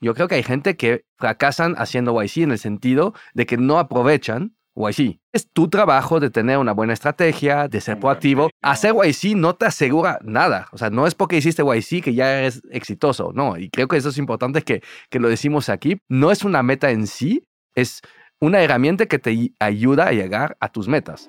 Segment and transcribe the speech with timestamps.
[0.00, 3.78] Yo creo que hay gente que fracasan haciendo YC en el sentido de que no
[3.78, 5.18] aprovechan YC.
[5.32, 8.50] Es tu trabajo de tener una buena estrategia, de ser proactivo.
[8.62, 10.68] Hacer YC no te asegura nada.
[10.72, 13.32] O sea, no es porque hiciste YC que ya eres exitoso.
[13.34, 15.98] No, y creo que eso es importante que, que lo decimos aquí.
[16.08, 17.44] No es una meta en sí,
[17.74, 18.00] es
[18.40, 21.28] una herramienta que te ayuda a llegar a tus metas.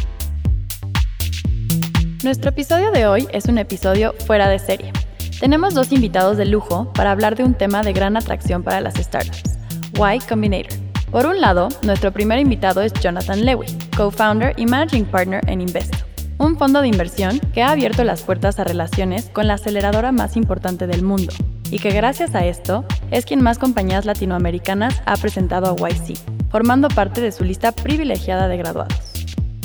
[2.23, 4.93] Nuestro episodio de hoy es un episodio fuera de serie.
[5.39, 8.93] Tenemos dos invitados de lujo para hablar de un tema de gran atracción para las
[8.93, 9.57] startups,
[9.95, 10.71] Y Combinator.
[11.09, 13.65] Por un lado, nuestro primer invitado es Jonathan Lewy,
[13.97, 15.97] co-founder y managing partner en Investo,
[16.37, 20.37] un fondo de inversión que ha abierto las puertas a relaciones con la aceleradora más
[20.37, 21.33] importante del mundo
[21.71, 26.19] y que gracias a esto es quien más compañías latinoamericanas ha presentado a YC,
[26.51, 29.10] formando parte de su lista privilegiada de graduados.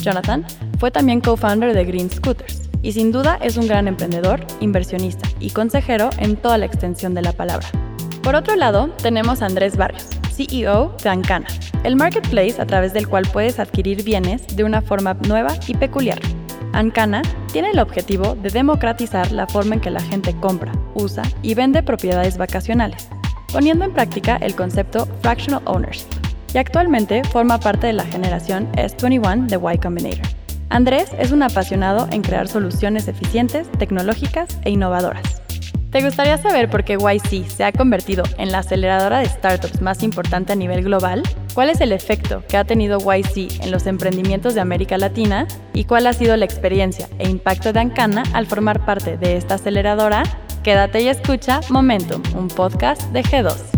[0.07, 0.45] Jonathan
[0.79, 5.49] fue también co-founder de Green Scooters y sin duda es un gran emprendedor, inversionista y
[5.49, 7.67] consejero en toda la extensión de la palabra.
[8.23, 11.47] Por otro lado, tenemos Andrés Barrios, CEO de Ancana,
[11.83, 16.19] el marketplace a través del cual puedes adquirir bienes de una forma nueva y peculiar.
[16.71, 17.21] Ancana
[17.51, 21.83] tiene el objetivo de democratizar la forma en que la gente compra, usa y vende
[21.83, 23.09] propiedades vacacionales,
[23.51, 26.16] poniendo en práctica el concepto fractional ownership
[26.53, 30.27] y actualmente forma parte de la generación S21 de Y Combinator.
[30.69, 35.41] Andrés es un apasionado en crear soluciones eficientes, tecnológicas e innovadoras.
[35.91, 40.03] ¿Te gustaría saber por qué YC se ha convertido en la aceleradora de startups más
[40.03, 41.23] importante a nivel global?
[41.53, 45.47] ¿Cuál es el efecto que ha tenido YC en los emprendimientos de América Latina?
[45.73, 49.55] ¿Y cuál ha sido la experiencia e impacto de Ancana al formar parte de esta
[49.55, 50.23] aceleradora?
[50.61, 53.76] Quédate y escucha Momentum, un podcast de G2.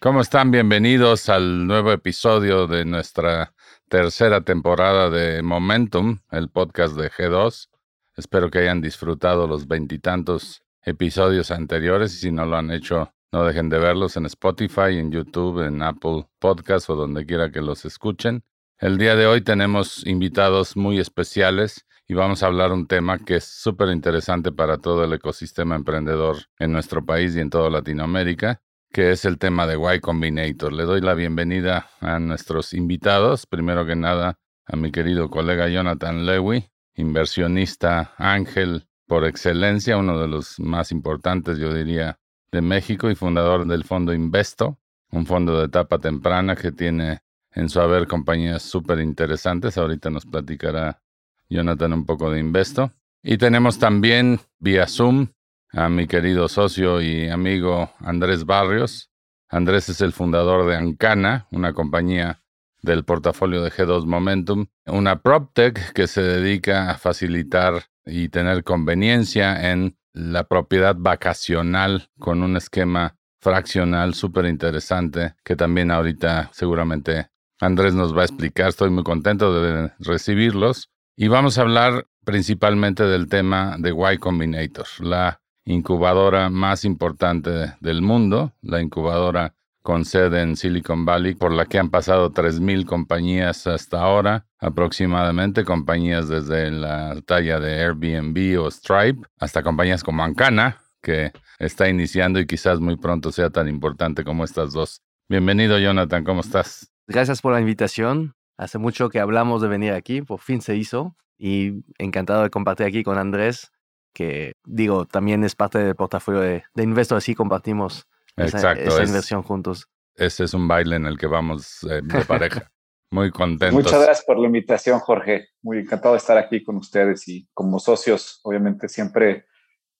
[0.00, 0.52] ¿Cómo están?
[0.52, 3.52] Bienvenidos al nuevo episodio de nuestra
[3.88, 7.68] tercera temporada de Momentum, el podcast de G2.
[8.16, 13.42] Espero que hayan disfrutado los veintitantos episodios anteriores y si no lo han hecho, no
[13.42, 17.84] dejen de verlos en Spotify, en YouTube, en Apple Podcasts o donde quiera que los
[17.84, 18.44] escuchen.
[18.78, 23.34] El día de hoy tenemos invitados muy especiales y vamos a hablar un tema que
[23.34, 28.62] es súper interesante para todo el ecosistema emprendedor en nuestro país y en toda Latinoamérica
[28.90, 30.72] que es el tema de Y Combinator.
[30.72, 33.46] Le doy la bienvenida a nuestros invitados.
[33.46, 40.28] Primero que nada, a mi querido colega Jonathan Lewy, inversionista ángel por excelencia, uno de
[40.28, 42.18] los más importantes, yo diría,
[42.50, 44.78] de México y fundador del fondo Investo,
[45.10, 47.20] un fondo de etapa temprana que tiene
[47.52, 49.76] en su haber compañías súper interesantes.
[49.76, 51.02] Ahorita nos platicará
[51.48, 52.92] Jonathan un poco de Investo.
[53.22, 55.28] Y tenemos también vía Zoom
[55.72, 59.10] a mi querido socio y amigo Andrés Barrios.
[59.48, 62.42] Andrés es el fundador de Ancana, una compañía
[62.82, 69.70] del portafolio de G2 Momentum, una PropTech que se dedica a facilitar y tener conveniencia
[69.72, 77.28] en la propiedad vacacional con un esquema fraccional súper interesante que también ahorita seguramente
[77.60, 78.68] Andrés nos va a explicar.
[78.68, 84.86] Estoy muy contento de recibirlos y vamos a hablar principalmente del tema de Y Combinator,
[85.00, 91.66] la incubadora más importante del mundo, la incubadora con sede en Silicon Valley, por la
[91.66, 98.70] que han pasado 3.000 compañías hasta ahora, aproximadamente, compañías desde la talla de Airbnb o
[98.70, 104.24] Stripe, hasta compañías como Ancana, que está iniciando y quizás muy pronto sea tan importante
[104.24, 105.02] como estas dos.
[105.28, 106.90] Bienvenido, Jonathan, ¿cómo estás?
[107.06, 108.34] Gracias por la invitación.
[108.56, 112.86] Hace mucho que hablamos de venir aquí, por fin se hizo y encantado de compartir
[112.86, 113.70] aquí con Andrés
[114.18, 119.86] que digo, también es parte del portafolio de, de Investor, así compartimos esa, inversión juntos.
[120.16, 122.68] Ese es un baile en el que vamos eh, de pareja.
[123.12, 123.72] Muy contentos.
[123.72, 125.50] Muchas gracias por la invitación, Jorge.
[125.62, 129.46] Muy encantado de estar aquí con ustedes y como socios, obviamente siempre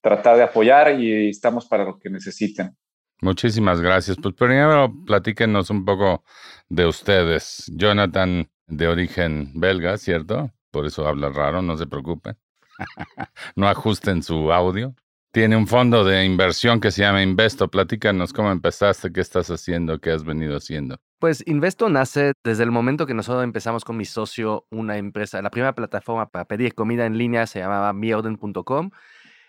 [0.02, 2.76] tratar de apoyar y estamos para lo que necesiten.
[3.20, 4.16] Muchísimas gracias.
[4.20, 6.24] Pues primero platíquenos un poco
[6.68, 7.70] de ustedes.
[7.72, 10.50] Jonathan, de origen belga, ¿cierto?
[10.72, 12.36] Por eso habla raro, no se preocupen.
[13.56, 14.94] No ajusten su audio.
[15.30, 17.68] Tiene un fondo de inversión que se llama Investo.
[17.68, 20.96] Platícanos cómo empezaste, qué estás haciendo, qué has venido haciendo.
[21.18, 25.42] Pues Investo nace desde el momento que nosotros empezamos con mi socio una empresa.
[25.42, 28.90] La primera plataforma para pedir comida en línea se llamaba miorden.com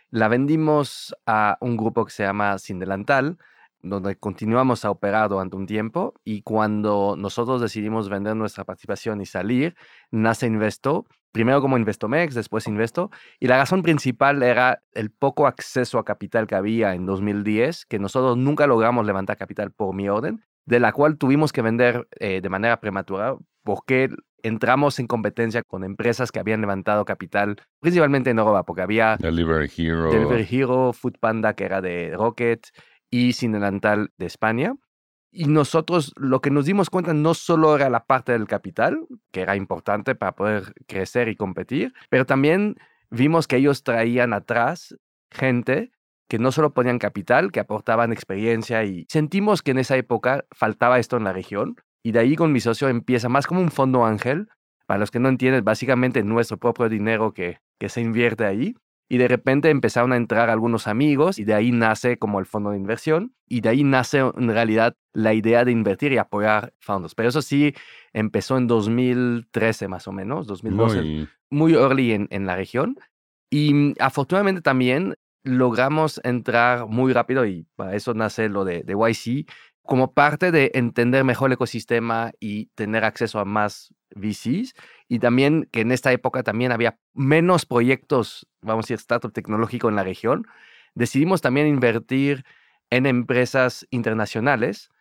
[0.10, 3.38] La vendimos a un grupo que se llama Sin Delantal,
[3.82, 9.25] donde continuamos a operar durante un tiempo y cuando nosotros decidimos vender nuestra participación y
[9.25, 9.75] salir,
[10.12, 16.00] nace Investo, primero como Investomex, después Investo, y la razón principal era el poco acceso
[16.00, 20.44] a capital que había en 2010, que nosotros nunca logramos levantar capital por mi orden,
[20.66, 24.10] de la cual tuvimos que vender eh, de manera prematura porque
[24.44, 29.70] entramos en competencia con empresas que habían levantado capital, principalmente en Europa, porque había Delivery
[29.75, 30.12] Hero.
[30.12, 32.68] Delivery Hero, Foodpanda, que era de Rocket,
[33.10, 34.75] y Sin Delantal de España.
[35.31, 39.42] Y nosotros lo que nos dimos cuenta no solo era la parte del capital, que
[39.42, 42.78] era importante para poder crecer y competir, pero también
[43.12, 44.96] vimos que ellos traían atrás
[45.31, 45.92] gente
[46.28, 51.00] que no solo ponían capital, que aportaban experiencia y sentimos que en esa época faltaba
[51.00, 51.75] esto en la región.
[52.04, 54.48] Y de ahí con mi socio empieza más como un fondo ángel.
[54.86, 58.75] Para los que no entienden, básicamente nuestro propio dinero que, que se invierte ahí
[59.10, 62.70] y de repente empezaron a entrar algunos amigos y de ahí nace como el fondo
[62.70, 67.16] de inversión y de ahí nace en realidad la idea de invertir y apoyar fondos.
[67.16, 67.74] Pero eso sí
[68.14, 72.98] empezó en 2013 más o menos, 2012, muy, early en, en la región.
[73.50, 78.94] Y mm, afortunadamente también logramos entrar muy rápido y para eso nace lo de, de
[78.94, 79.50] YC
[79.82, 84.76] como parte de entender mejor el ecosistema y tener acceso a más VCs
[85.10, 89.90] y también que en esta época también había menos proyectos, vamos a decir, startup tecnológico
[89.90, 90.46] en la región,
[90.94, 92.46] decidimos también invertir
[92.92, 94.92] en empresas internacionales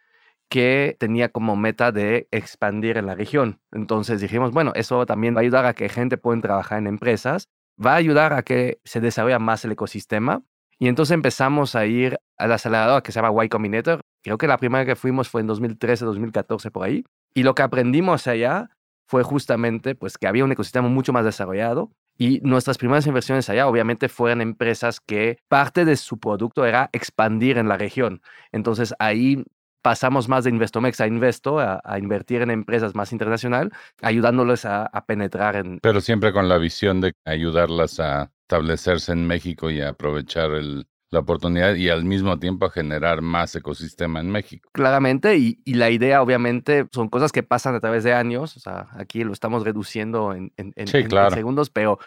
[0.48, 3.60] que tenía como meta de expandir en la región.
[3.70, 7.48] Entonces dijimos, bueno, eso también va a ayudar a que gente pueda trabajar en empresas,
[7.84, 10.42] va a ayudar a que se desarrolle más el ecosistema.
[10.78, 14.00] Y entonces empezamos a ir al acelerador que se llama Y Combinator.
[14.22, 17.04] Creo que la primera que fuimos fue en 2013, 2014, por ahí.
[17.34, 18.70] Y lo que aprendimos allá
[19.08, 23.66] fue justamente pues que había un ecosistema mucho más desarrollado y nuestras primeras inversiones allá
[23.66, 28.20] obviamente fueron empresas que parte de su producto era expandir en la región.
[28.52, 29.44] Entonces ahí
[29.80, 33.72] pasamos más de Investomex a Investo, a, invertir en empresas más internacional,
[34.02, 35.78] ayudándoles a, a, penetrar en...
[35.80, 41.20] Pero siempre con la visión de ayudarlas a establecerse en México y aprovechar el, la
[41.20, 44.68] oportunidad y al mismo tiempo generar más ecosistema en México.
[44.72, 48.88] Claramente, y, la idea obviamente son cosas que pasan a través de años, o sea,
[48.92, 50.88] aquí lo estamos reduciendo en, en,
[51.30, 51.98] segundos, pero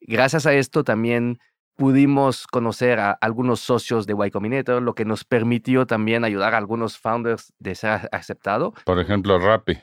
[0.00, 1.38] gracias a esto también
[1.76, 6.58] pudimos conocer a algunos socios de Y Combinator, lo que nos permitió también ayudar a
[6.58, 8.74] algunos founders de ser aceptado.
[8.84, 9.78] Por ejemplo, Rappi.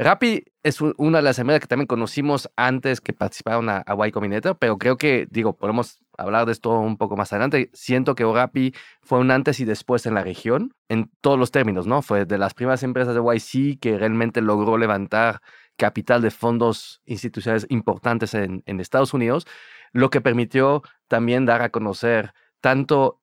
[0.00, 4.56] Rappi es una de las empresas que también conocimos antes que participaron a, Y Combinator,
[4.56, 7.68] pero creo que, digo, podemos hablar de esto un poco más adelante.
[7.72, 8.72] Siento que Rappi
[9.02, 12.00] fue un antes y después en la región, en todos los términos, ¿no?
[12.02, 15.40] Fue de las primeras empresas de YC que realmente logró levantar
[15.76, 19.48] capital de fondos institucionales importantes en, en Estados Unidos,
[19.92, 23.17] lo que permitió también dar a conocer tanto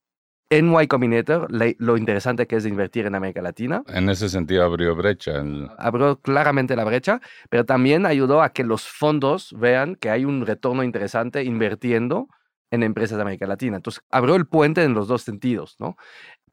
[0.49, 3.83] en Y Combinator, lo interesante que es invertir en América Latina.
[3.87, 5.43] En ese sentido abrió brecha.
[5.77, 7.19] Abrió claramente la brecha,
[7.49, 12.27] pero también ayudó a que los fondos vean que hay un retorno interesante invirtiendo
[12.71, 13.77] en empresas de América Latina.
[13.77, 15.97] Entonces, abrió el puente en los dos sentidos, ¿no?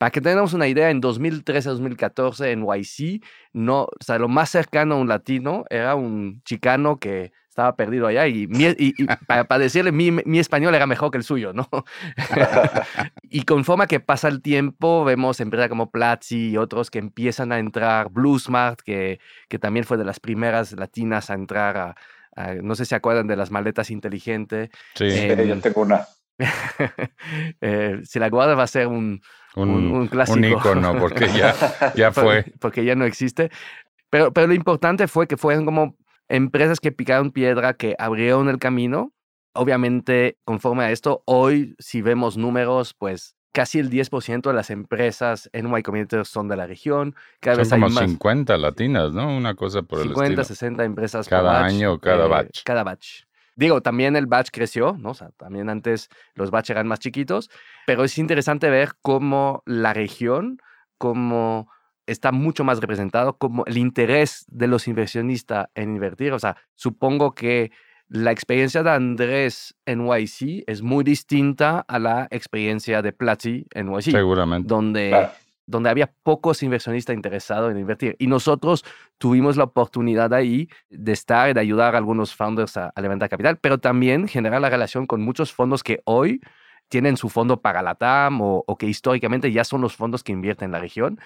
[0.02, 3.22] Para que tengamos una idea, en 2013-2014 en YC,
[3.52, 8.08] no, o sea, lo más cercano a un latino era un chicano que estaba perdido
[8.08, 8.48] allá y,
[9.28, 11.68] para, decirle, mi, español era mejor que el suyo, ¿no?
[13.30, 17.60] y conforme que pasa el tiempo, vemos empresas como Platzi y otros que empiezan a
[17.60, 22.86] entrar, Bluesmart, que, que también fue de las primeras latinas a entrar a, no sé
[22.86, 24.70] si se acuerdan de las maletas inteligentes.
[24.96, 26.08] Sí, eh, yo tengo una.
[27.60, 29.20] eh, si la guarda va a ser un,
[29.56, 30.38] un, un, clásico.
[30.38, 31.54] Un icono, porque ya,
[31.96, 32.44] ya fue.
[32.60, 33.50] porque ya no existe.
[34.10, 35.96] Pero, pero lo importante fue que fueron como
[36.28, 39.12] empresas que picaron piedra, que abrieron el camino.
[39.54, 45.48] Obviamente, conforme a esto, hoy si vemos números, pues casi el 10% de las empresas
[45.52, 47.14] en Y Combinator son de la región.
[47.40, 49.36] Cada son como 50 latinas, ¿no?
[49.36, 50.26] Una cosa por el estilo.
[50.26, 52.62] 50, 60 empresas cada año, cada eh, batch.
[52.64, 53.24] Cada batch.
[53.56, 55.10] Digo, también el batch creció, ¿no?
[55.10, 57.50] O sea, también antes los batch eran más chiquitos,
[57.86, 60.58] pero es interesante ver cómo la región,
[60.98, 61.68] cómo
[62.06, 66.32] está mucho más representado como el interés de los inversionistas en invertir.
[66.32, 67.70] O sea, supongo que
[68.08, 73.90] la experiencia de Andrés en YC es muy distinta a la experiencia de Platzi en
[73.90, 74.10] YC.
[74.10, 74.68] Seguramente.
[74.68, 75.28] Donde,
[75.66, 78.16] donde había pocos inversionistas interesados en invertir.
[78.18, 78.84] Y nosotros
[79.18, 83.58] tuvimos la oportunidad ahí de estar y de ayudar a algunos founders a, levantar capital,
[83.58, 86.40] pero también generar la relación con muchos fondos que hoy
[86.88, 90.66] tienen su fondo para la TAM o, que históricamente ya son los fondos que invierten
[90.66, 91.18] en la región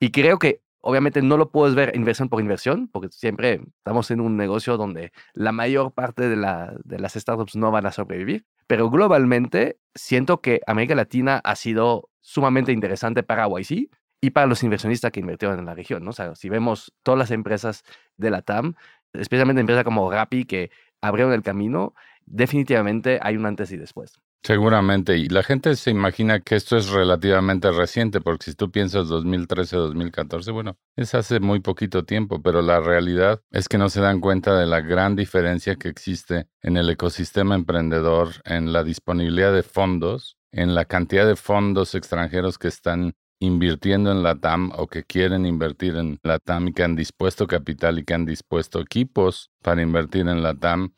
[0.00, 4.20] y creo que obviamente no lo puedes ver inversión por inversión, porque siempre estamos en
[4.20, 9.78] un negocio donde la mayor parte de las startups no van a sobrevivir, Pero globalmente
[9.94, 13.90] siento que América Latina ha sido sumamente interesante para YC
[14.20, 16.04] y para los inversionistas que invirtieron en la región.
[16.04, 16.10] ¿no?
[16.10, 17.84] O si vemos todas las empresas
[18.16, 18.74] de la TAM,
[19.12, 24.20] especialmente empresas como Rappi que abrieron el camino, definitivamente hay un antes y después.
[24.44, 29.06] Seguramente, y la gente se imagina que esto es relativamente reciente, porque si tú piensas
[29.06, 34.00] 2013, 2014, bueno, es hace muy poquito tiempo, pero la realidad es que no se
[34.00, 39.52] dan cuenta de la gran diferencia que existe en el ecosistema emprendedor, en la disponibilidad
[39.52, 44.88] de fondos, en la cantidad de fondos extranjeros que están invirtiendo en la TAM o
[44.88, 48.80] que quieren invertir en la TAM y que han dispuesto capital y que han dispuesto
[48.80, 50.94] equipos para invertir en la TAM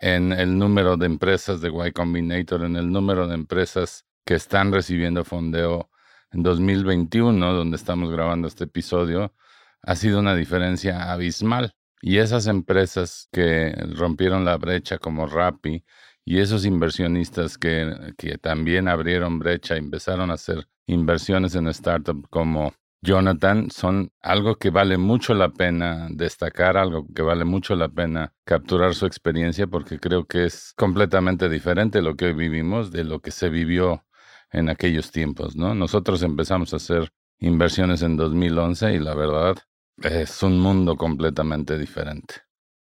[0.00, 4.72] en el número de empresas de Y Combinator, en el número de empresas que están
[4.72, 5.90] recibiendo fondeo
[6.30, 9.34] en 2021, donde estamos grabando este episodio,
[9.82, 11.72] ha sido una diferencia abismal.
[12.00, 15.84] Y esas empresas que rompieron la brecha como Rappi
[16.24, 22.72] y esos inversionistas que, que también abrieron brecha empezaron a hacer inversiones en startups como
[23.00, 28.32] Jonathan son algo que vale mucho la pena destacar, algo que vale mucho la pena
[28.44, 33.20] capturar su experiencia porque creo que es completamente diferente lo que hoy vivimos de lo
[33.20, 34.04] que se vivió
[34.50, 35.74] en aquellos tiempos, ¿no?
[35.74, 39.56] Nosotros empezamos a hacer inversiones en 2011 y la verdad
[40.02, 42.34] es un mundo completamente diferente.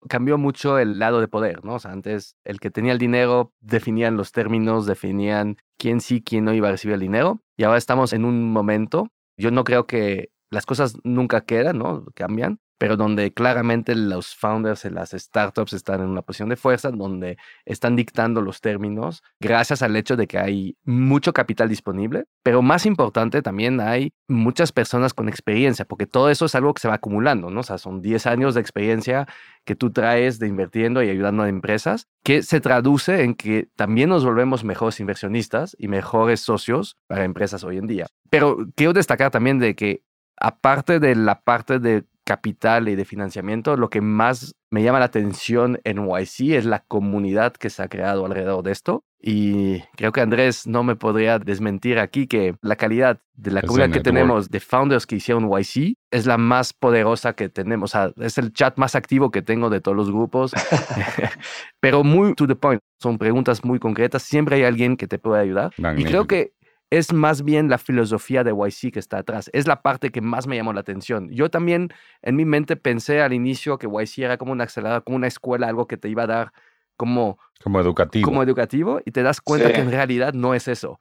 [0.09, 1.75] Cambió mucho el lado de poder, ¿no?
[1.75, 6.47] O sea, antes el que tenía el dinero definían los términos, definían quién sí, quién
[6.47, 7.43] no iba a recibir el dinero.
[7.57, 9.09] Y ahora estamos en un momento
[9.40, 12.04] yo no creo que las cosas nunca quedan, ¿no?
[12.14, 16.90] Cambian, pero donde claramente los founders de las startups están en una posición de fuerza,
[16.90, 22.62] donde están dictando los términos, gracias al hecho de que hay mucho capital disponible, pero
[22.62, 26.88] más importante también hay muchas personas con experiencia, porque todo eso es algo que se
[26.88, 27.60] va acumulando, ¿no?
[27.60, 29.26] O sea, son 10 años de experiencia
[29.66, 34.08] que tú traes de invirtiendo y ayudando a empresas, que se traduce en que también
[34.08, 38.06] nos volvemos mejores inversionistas y mejores socios para empresas hoy en día.
[38.30, 40.02] Pero quiero destacar también de que
[40.40, 45.07] aparte de la parte de capital y de financiamiento, lo que más me llama la
[45.07, 49.05] atención en YC es la comunidad que se ha creado alrededor de esto.
[49.23, 53.91] Y creo que Andrés no me podría desmentir aquí que la calidad de la comunidad
[53.91, 57.91] que tenemos de founders que hicieron YC es la más poderosa que tenemos.
[57.91, 60.53] O sea, es el chat más activo que tengo de todos los grupos,
[61.81, 62.81] pero muy to the point.
[62.99, 64.23] Son preguntas muy concretas.
[64.23, 65.73] Siempre hay alguien que te puede ayudar.
[65.97, 66.53] Y creo que
[66.90, 69.49] es más bien la filosofía de YC que está atrás.
[69.52, 71.30] Es la parte que más me llamó la atención.
[71.30, 71.92] Yo también
[72.23, 75.68] en mi mente pensé al inicio que YC era como una aceleradora, como una escuela,
[75.68, 76.52] algo que te iba a dar
[76.97, 77.38] como...
[77.62, 78.26] Como educativo.
[78.26, 80.99] Como educativo y te das cuenta que en realidad no es eso.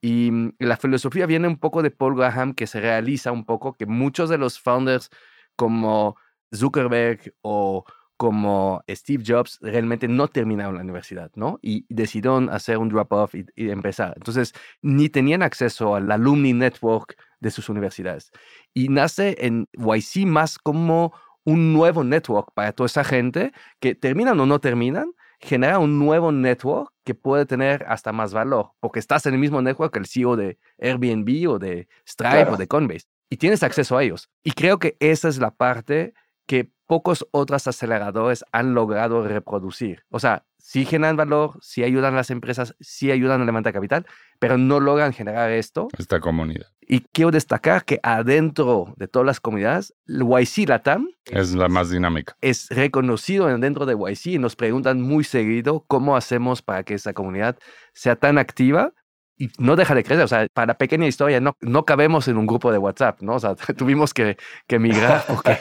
[0.00, 3.72] Y mm, la filosofía viene un poco de Paul Graham, que se realiza un poco,
[3.72, 5.10] que muchos de los founders
[5.56, 6.16] como
[6.54, 7.84] Zuckerberg o
[8.22, 11.58] como Steve Jobs realmente no terminaron la universidad, ¿no?
[11.60, 14.12] Y decidieron hacer un drop-off y, empezar.
[14.14, 18.30] Entonces, ni tenían acceso al alumni network de sus universidades.
[18.72, 21.12] Y nace en YC más como
[21.42, 23.50] un nuevo network para toda esa gente
[23.80, 25.10] que terminan o no terminan,
[25.40, 29.60] genera un nuevo network que puede tener hasta más valor, porque estás en el mismo
[29.62, 33.96] network que el CEO de Airbnb o de Stripe o de Coinbase y tienes acceso
[33.96, 34.28] a ellos.
[34.44, 36.12] Y creo que esa es la parte
[36.46, 40.04] que pocos otros aceleradores han logrado reproducir.
[40.10, 44.06] O sea, sí generan valor, sí ayudan a las empresas, sí ayudan a levantar capital,
[44.38, 45.88] pero no logran generar esto.
[45.96, 46.66] Esta comunidad.
[46.80, 51.90] Y quiero destacar que adentro de todas las comunidades, el YC Latam es la más
[51.90, 52.36] dinámica.
[52.40, 57.14] Es reconocido dentro de YC y nos preguntan muy seguido cómo hacemos para que esa
[57.14, 57.58] comunidad
[57.94, 58.92] sea tan activa
[59.36, 60.24] y no deja de crecer.
[60.24, 63.34] O sea, para pequeña historia, no, no cabemos en un grupo de WhatsApp, ¿no?
[63.34, 64.36] O sea, tuvimos que,
[64.66, 65.58] que migrar porque,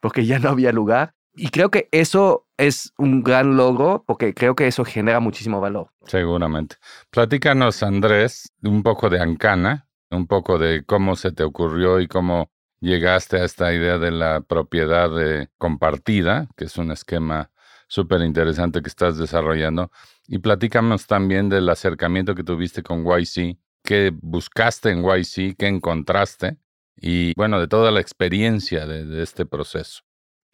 [0.00, 1.14] porque ya no había lugar.
[1.36, 5.90] Y creo que eso es un gran logro porque creo que eso genera muchísimo valor.
[6.06, 6.76] Seguramente.
[7.10, 12.50] Platícanos, Andrés, un poco de Ancana, un poco de cómo se te ocurrió y cómo
[12.80, 15.10] llegaste a esta idea de la propiedad
[15.58, 17.50] compartida, que es un esquema
[17.88, 19.90] súper interesante que estás desarrollando.
[20.26, 26.56] Y platícanos también del acercamiento que tuviste con YC, qué buscaste en YC, qué encontraste
[26.96, 30.02] y bueno, de toda la experiencia de, este proceso.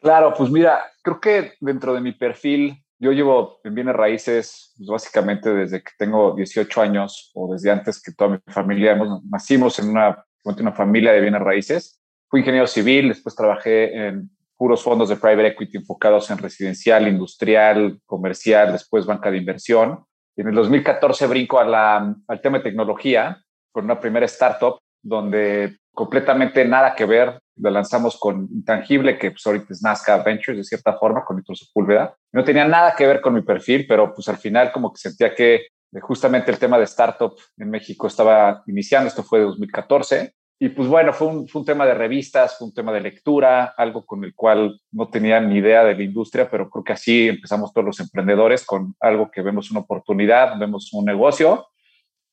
[0.00, 4.88] Claro, pues mira, creo que dentro de mi perfil, yo llevo en bienes raíces pues
[4.88, 9.78] básicamente desde que tengo 18 años o desde antes que toda mi familia, hemos, nacimos
[9.78, 12.00] en una, una familia de bienes raíces.
[12.28, 14.30] Fui ingeniero civil, después trabajé en
[14.60, 20.04] puros fondos de private equity enfocados en residencial, industrial, comercial, después banca de inversión.
[20.36, 25.78] En el 2014 brinco a la, al tema de tecnología con una primera startup donde
[25.94, 27.40] completamente nada que ver.
[27.56, 31.56] La lanzamos con Intangible, que pues ahorita es Nazca Ventures de cierta forma, con Víctor
[31.56, 32.14] Sepúlveda.
[32.30, 35.34] No tenía nada que ver con mi perfil, pero pues al final como que sentía
[35.34, 35.68] que
[36.02, 40.88] justamente el tema de startup en México estaba iniciando, esto fue de 2014, y pues
[40.88, 44.22] bueno, fue un, fue un, tema de revistas, fue un tema de lectura, algo con
[44.24, 47.86] el cual no tenía ni idea de la industria, pero creo que así empezamos todos
[47.86, 51.66] los emprendedores con algo que vemos una oportunidad, vemos un negocio.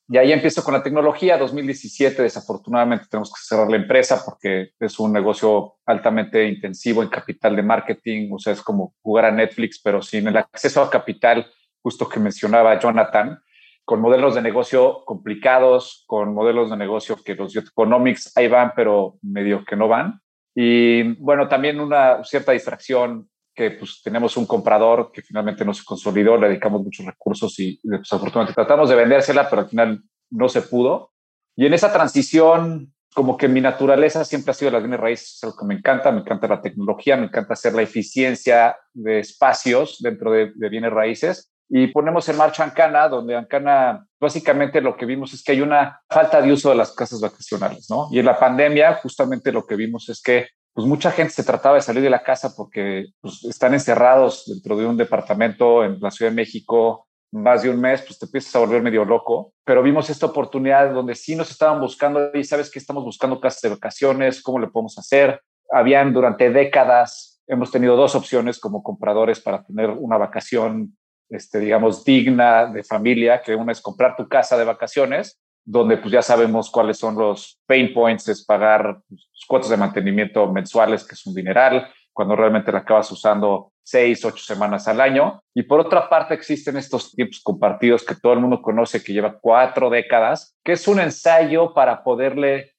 [0.10, 1.38] Y ahí empiezo con la tecnología.
[1.38, 7.56] 2017, desafortunadamente, tenemos que cerrar la empresa porque es un negocio altamente intensivo en capital
[7.56, 8.30] de marketing.
[8.34, 11.48] O sea, es como jugar a Netflix, pero sin el acceso a capital,
[11.82, 13.40] justo que mencionaba Jonathan
[13.88, 19.18] con modelos de negocio complicados, con modelos de negocio que los economics ahí van, pero
[19.22, 20.20] medio que no van.
[20.54, 25.86] Y bueno, también una cierta distracción que pues tenemos un comprador que finalmente no se
[25.86, 30.64] consolidó, le dedicamos muchos recursos y desafortunadamente tratamos de vendérsela, pero al final no se
[30.64, 31.14] pudo.
[31.56, 35.44] Y en esa transición, como que mi naturaleza siempre ha sido las bienes raíces, es
[35.46, 40.00] algo que me encanta, me encanta la tecnología, me encanta hacer la eficiencia de espacios
[40.02, 45.06] dentro de, de bienes raíces y ponemos en marcha Ancana, donde Ancana básicamente lo que
[45.06, 48.08] vimos es que hay una falta de uso de las casas vacacionales, ¿no?
[48.12, 51.76] Y en la pandemia justamente lo que vimos es que pues mucha gente se trataba
[51.76, 56.12] de salir de la casa porque pues, están encerrados dentro de un departamento en la
[56.12, 59.54] Ciudad de México más de un mes, pues te empiezas a volver medio loco.
[59.66, 63.62] Pero vimos esta oportunidad donde sí nos estaban buscando y sabes que estamos buscando casas
[63.62, 65.42] de vacaciones, cómo le podemos hacer.
[65.72, 70.97] Habían durante décadas, hemos tenido dos opciones como compradores para tener una vacación
[71.30, 76.12] este, digamos, digna de familia, que una es comprar tu casa de vacaciones, donde pues
[76.12, 81.16] ya sabemos cuáles son los pain points, es pagar pues, cuotas de mantenimiento mensuales, que
[81.16, 85.42] es un dineral, cuando realmente la acabas usando seis, ocho semanas al año.
[85.54, 89.38] Y por otra parte existen estos tiempos compartidos que todo el mundo conoce, que lleva
[89.40, 92.72] cuatro décadas, que es un ensayo para poderle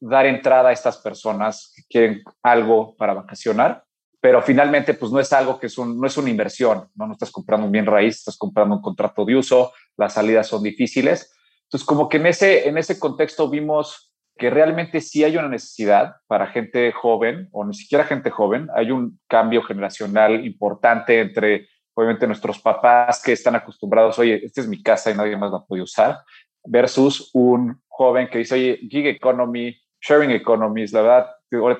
[0.00, 3.84] dar entrada a estas personas que quieren algo para vacacionar
[4.22, 7.08] pero finalmente pues no es algo que es un, no es una inversión, ¿no?
[7.08, 10.62] no estás comprando un bien raíz, estás comprando un contrato de uso, las salidas son
[10.62, 11.36] difíciles.
[11.64, 16.14] Entonces como que en ese, en ese contexto vimos que realmente sí hay una necesidad
[16.28, 22.28] para gente joven o ni siquiera gente joven, hay un cambio generacional importante entre obviamente
[22.28, 25.82] nuestros papás que están acostumbrados, oye, esta es mi casa y nadie más la puede
[25.82, 26.20] usar,
[26.64, 31.30] versus un joven que dice, oye, gig economy, sharing economies, la verdad,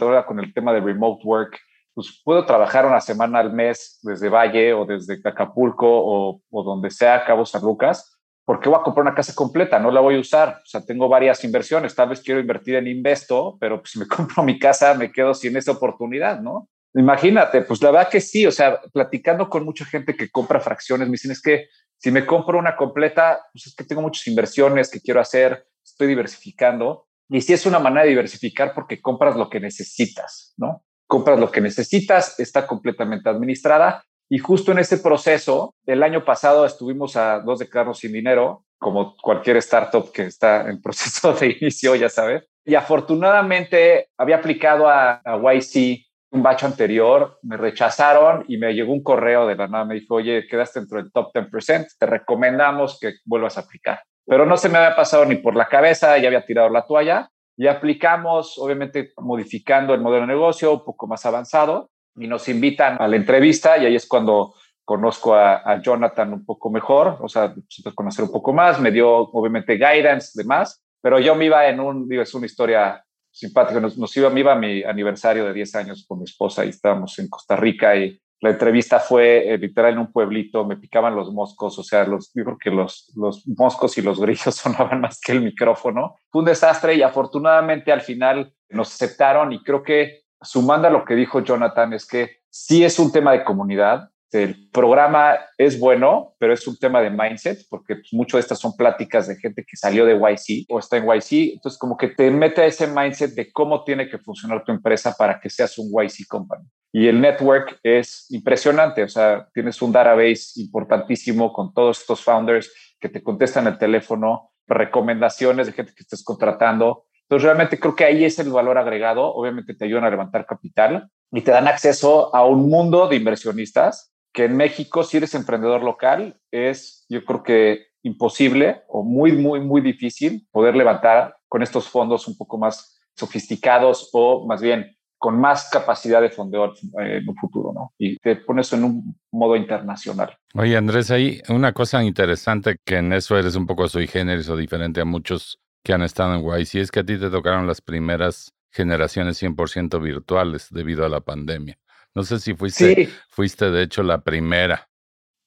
[0.00, 1.56] ahora con el tema de remote work,
[1.94, 6.90] pues puedo trabajar una semana al mes desde Valle o desde Acapulco o, o donde
[6.90, 10.20] sea, Cabo San Lucas, porque voy a comprar una casa completa, no la voy a
[10.20, 10.60] usar.
[10.62, 14.06] O sea, tengo varias inversiones, tal vez quiero invertir en Investo, pero pues, si me
[14.08, 16.68] compro mi casa me quedo sin esa oportunidad, ¿no?
[16.94, 21.08] Imagínate, pues la verdad que sí, o sea, platicando con mucha gente que compra fracciones,
[21.08, 24.90] me dicen es que si me compro una completa, pues es que tengo muchas inversiones
[24.90, 27.06] que quiero hacer, estoy diversificando.
[27.28, 30.84] Y sí es una manera de diversificar porque compras lo que necesitas, ¿no?
[31.12, 34.02] Compras lo que necesitas, está completamente administrada.
[34.30, 38.64] Y justo en ese proceso, el año pasado estuvimos a dos de carros sin dinero,
[38.78, 42.44] como cualquier startup que está en proceso de inicio, ya sabes.
[42.64, 49.02] Y afortunadamente había aplicado a, YC un bacho anterior, me rechazaron y me llegó un
[49.02, 53.16] correo de la nada, me dijo, oye, quedaste dentro del top 10%, te recomendamos que
[53.26, 54.00] vuelvas a aplicar.
[54.24, 57.28] Pero no se me había pasado ni por la cabeza, ya había tirado la toalla
[57.56, 62.96] y aplicamos, obviamente modificando el modelo de negocio un poco más avanzado y nos invitan
[63.00, 67.54] a la entrevista y ahí es cuando conozco a, Jonathan un poco mejor, o sea,
[67.94, 72.08] conocer un poco más, me dio obviamente guidance, demás, pero yo me iba en un,
[72.08, 75.74] digo, es una historia simpática, nos, nos iba, me iba a mi aniversario de 10
[75.76, 79.92] años con mi esposa y estábamos en Costa Rica y la entrevista fue eh, literal
[79.92, 83.96] en un pueblito, me picaban los moscos, o sea, los, yo que los, los moscos
[83.98, 86.16] y los grillos sonaban más que el micrófono.
[86.28, 91.04] Fue un desastre y afortunadamente al final nos aceptaron y creo que sumando a lo
[91.04, 96.34] que dijo Jonathan es que sí es un tema de comunidad, el programa es bueno,
[96.38, 99.62] pero es un tema de mindset, porque pues, mucho de estas son pláticas de gente
[99.62, 101.52] que salió de YC o está en YC.
[101.54, 105.14] Entonces, como que te mete a ese mindset de cómo tiene que funcionar tu empresa
[105.16, 106.64] para que seas un YC company.
[106.92, 112.70] Y el network es impresionante, o sea, tienes un database importantísimo con todos estos founders
[113.00, 117.06] que te contestan el teléfono, recomendaciones de gente que estés contratando.
[117.22, 119.34] Entonces, realmente creo que ahí es el valor agregado.
[119.34, 124.12] Obviamente te ayudan a levantar capital y te dan acceso a un mundo de inversionistas
[124.32, 129.60] que en México, si eres emprendedor local, es yo creo que imposible o muy, muy,
[129.60, 135.38] muy difícil poder levantar con estos fondos un poco más sofisticados o más bien con
[135.38, 137.92] más capacidad de fondeo en un futuro, ¿no?
[137.96, 140.36] Y te pones en un modo internacional.
[140.54, 144.56] Oye, Andrés, hay una cosa interesante que en eso eres un poco sui generis o
[144.56, 147.80] diferente a muchos que han estado en YC, es que a ti te tocaron las
[147.80, 151.78] primeras generaciones 100% virtuales debido a la pandemia.
[152.16, 154.88] No sé si fuiste, fuiste de hecho la primera.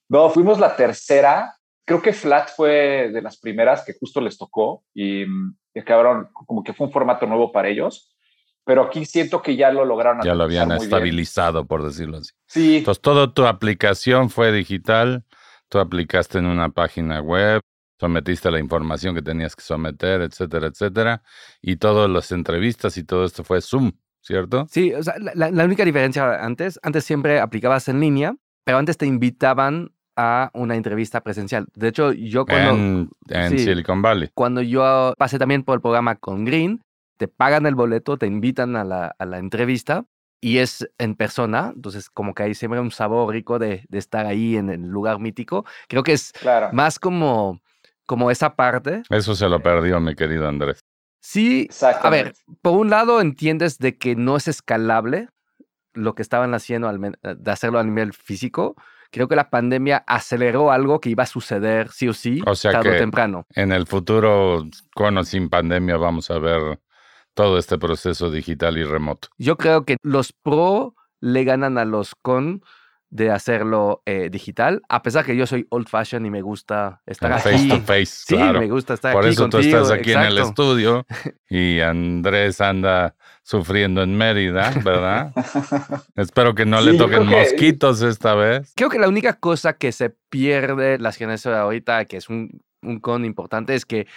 [0.07, 1.53] No, fuimos la tercera,
[1.87, 6.63] Creo que Flat fue de las primeras que justo les tocó y, y acabaron como
[6.63, 8.14] que fue un formato nuevo para ellos
[8.65, 10.21] pero aquí siento que ya lo lograron.
[10.25, 12.31] Ya lo habían estabilizado, por decirlo así.
[12.47, 12.77] Sí.
[12.77, 15.23] Entonces, toda tu aplicación fue digital,
[15.69, 17.61] tú aplicaste en una página web,
[17.99, 21.21] sometiste la información que tenías que someter, etcétera, etcétera,
[21.61, 24.65] y todas las entrevistas y todo esto fue Zoom, ¿cierto?
[24.69, 29.05] Sí, o sea, la, única diferencia antes, antes siempre aplicabas en línea, pero antes te
[29.05, 31.67] invitaban a una entrevista presencial.
[31.75, 33.09] De hecho, yo cuando...
[33.29, 34.29] En, Silicon Valley.
[34.33, 36.81] Cuando yo pasé también por el programa con Green,
[37.17, 40.05] te pagan el boleto, te invitan a la, a la entrevista
[40.41, 44.25] y es en persona, entonces como que hay siempre un sabor rico de, de estar
[44.25, 45.65] ahí en el lugar mítico.
[45.87, 46.33] Creo que es
[46.71, 47.61] más como,
[48.05, 49.03] como esa parte.
[49.09, 50.79] Eso se lo perdió, mi querido Andrés.
[51.19, 55.29] Sí, a ver, por un lado entiendes de que no es escalable
[55.93, 58.75] lo que estaban haciendo de hacerlo a nivel físico.
[59.09, 62.73] Creo que la pandemia aceleró algo que iba a suceder sí o sí, o sea
[62.73, 63.47] tarde o temprano.
[63.55, 66.79] En el futuro, con o sin pandemia, vamos a ver
[67.35, 69.27] todo este proceso digital y remoto.
[69.37, 72.63] Yo creo que los pro le ganan a los con
[73.09, 77.31] de hacerlo eh, digital, a pesar que yo soy old fashion y me gusta estar
[77.31, 77.43] aquí.
[77.43, 80.37] Face to face, sí, me gusta estar Por aquí eso tú estás aquí en el
[80.37, 81.05] estudio
[81.49, 85.31] y Andrés anda sufriendo en Mérida, ¿verdad?
[86.15, 88.73] Espero que no le toquen mosquitos esta vez.
[88.75, 92.99] Creo que la única cosa que se pierde las generaciones ahorita, que es un, un
[92.99, 94.07] con importante, es que,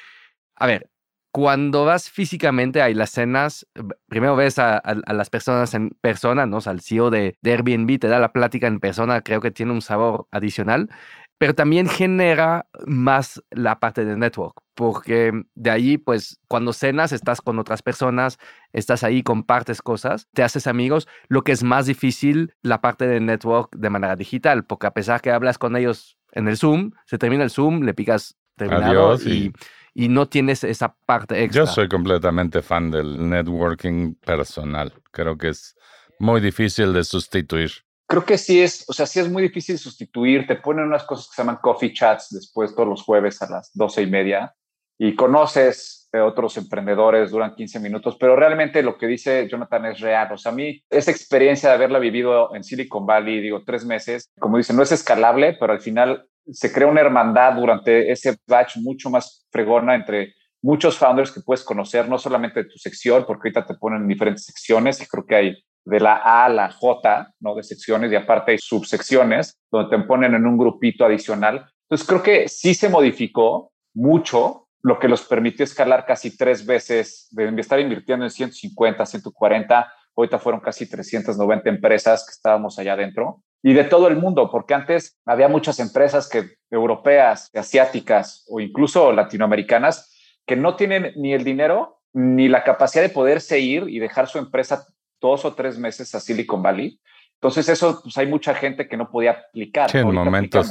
[0.57, 0.88] a ver,
[1.31, 3.67] cuando vas físicamente a las cenas,
[4.09, 6.59] primero ves a, las personas en persona, ¿no?
[6.64, 10.27] al CEO de, Airbnb te da la plática en persona, creo que tiene un sabor
[10.31, 10.88] adicional,
[11.37, 17.41] pero también genera más la parte de network, porque de ahí, pues, cuando cenas, estás
[17.41, 18.38] con otras personas,
[18.73, 23.21] estás ahí, compartes cosas, te haces amigos, lo que es más difícil, la parte de
[23.21, 27.19] network de manera digital, porque a pesar que hablas con ellos en el Zoom, se
[27.19, 29.53] termina el Zoom, le picas terminado y
[29.88, 31.64] y no tienes esa parte extra.
[31.64, 34.92] Yo soy completamente fan del networking personal.
[35.11, 35.77] Creo que es
[36.18, 37.70] muy difícil de sustituir.
[38.07, 40.46] Creo que sí es, o sea, sí es muy difícil sustituir.
[40.46, 43.70] Te ponen unas cosas que se llaman coffee chats después todos los jueves a las
[43.74, 44.55] doce y media
[44.98, 50.01] y conoces a otros emprendedores, duran 15 minutos, pero realmente lo que dice Jonathan es
[50.01, 50.33] real.
[50.33, 54.31] O sea, a mí esa experiencia de haberla vivido en Silicon Valley, digo, tres meses,
[54.38, 58.79] como dicen, no es escalable, pero al final se crea una hermandad durante ese batch
[58.79, 63.49] mucho más fregona entre muchos founders que puedes conocer, no solamente de tu sección, porque
[63.49, 66.71] ahorita te ponen en diferentes secciones y creo que hay de la A a la
[66.71, 67.55] J, ¿no?
[67.55, 71.66] De secciones y aparte hay subsecciones donde te ponen en un grupito adicional.
[71.85, 77.29] Entonces creo que sí se modificó mucho, lo que los permitió escalar casi tres veces,
[77.31, 83.43] de estar invirtiendo en 150, 140, ahorita fueron casi 390 empresas que estábamos allá adentro
[83.62, 89.12] y de todo el mundo, porque antes había muchas empresas que europeas, asiáticas o incluso
[89.12, 90.14] latinoamericanas
[90.47, 94.38] que no tienen ni el dinero ni la capacidad de poderse ir y dejar su
[94.38, 94.87] empresa
[95.21, 97.01] dos o tres meses a Silicon Valley.
[97.35, 99.95] Entonces eso, pues hay mucha gente que no podía aplicar.
[99.95, 100.71] en, momentos,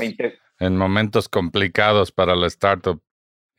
[0.59, 3.01] en momentos complicados para la startup,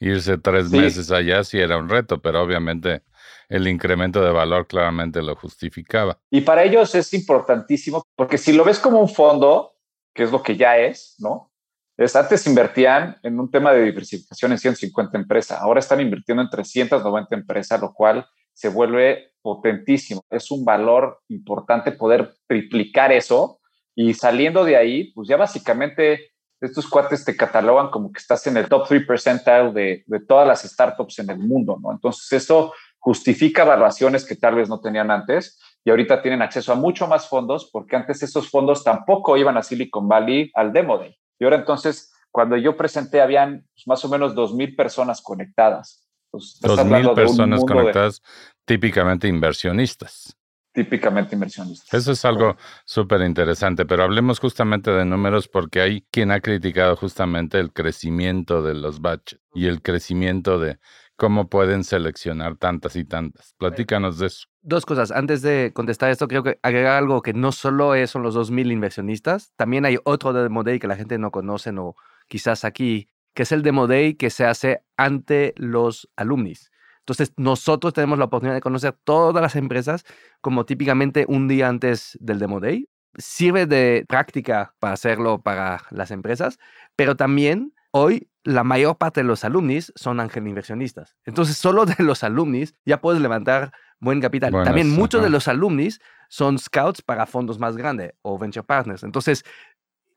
[0.00, 3.02] irse tres meses allá sí era un reto, pero obviamente
[3.48, 6.18] el incremento de valor claramente lo justificaba.
[6.30, 9.74] Y para ellos es importantísimo porque si lo ves como un fondo,
[10.14, 11.52] que es lo que ya es, ¿no?
[11.96, 16.48] Es, antes invertían en un tema de diversificación en 150 empresas, ahora están invirtiendo en
[16.48, 20.22] 390 empresas, lo cual se vuelve potentísimo.
[20.30, 23.60] Es un valor importante poder triplicar eso
[23.96, 28.56] y saliendo de ahí, pues ya básicamente estos cuates te catalogan como que estás en
[28.56, 31.92] el top 3 percentile de, de todas las startups en el mundo, ¿no?
[31.92, 36.76] Entonces eso justifica evaluaciones que tal vez no tenían antes y ahorita tienen acceso a
[36.76, 41.16] mucho más fondos porque antes esos fondos tampoco iban a Silicon Valley al Demo Day.
[41.38, 46.08] Y ahora entonces, cuando yo presenté, habían pues, más o menos 2.000 personas conectadas.
[46.30, 48.20] Pues, 2.000 personas conectadas,
[48.66, 50.36] típicamente inversionistas.
[50.78, 51.92] Típicamente inversionistas.
[51.92, 56.94] Eso es algo súper interesante, pero hablemos justamente de números porque hay quien ha criticado
[56.94, 60.78] justamente el crecimiento de los batches y el crecimiento de
[61.16, 63.56] ¿Cómo pueden seleccionar tantas y tantas?
[63.58, 64.46] Platícanos de eso.
[64.62, 65.10] Dos cosas.
[65.10, 69.52] Antes de contestar esto, creo que agregar algo que no solo son los 2.000 inversionistas,
[69.56, 71.96] también hay otro Demo Day que la gente no conoce o
[72.28, 76.70] quizás aquí, que es el Demo Day que se hace ante los alumnis.
[77.08, 80.04] Entonces, nosotros tenemos la oportunidad de conocer todas las empresas
[80.42, 82.86] como típicamente un día antes del Demo Day.
[83.16, 86.58] Sirve de práctica para hacerlo para las empresas,
[86.96, 91.16] pero también hoy la mayor parte de los alumnis son ángel inversionistas.
[91.24, 94.52] Entonces, solo de los alumnis ya puedes levantar buen capital.
[94.62, 99.02] También muchos de los alumnis son scouts para fondos más grandes o venture partners.
[99.02, 99.46] Entonces,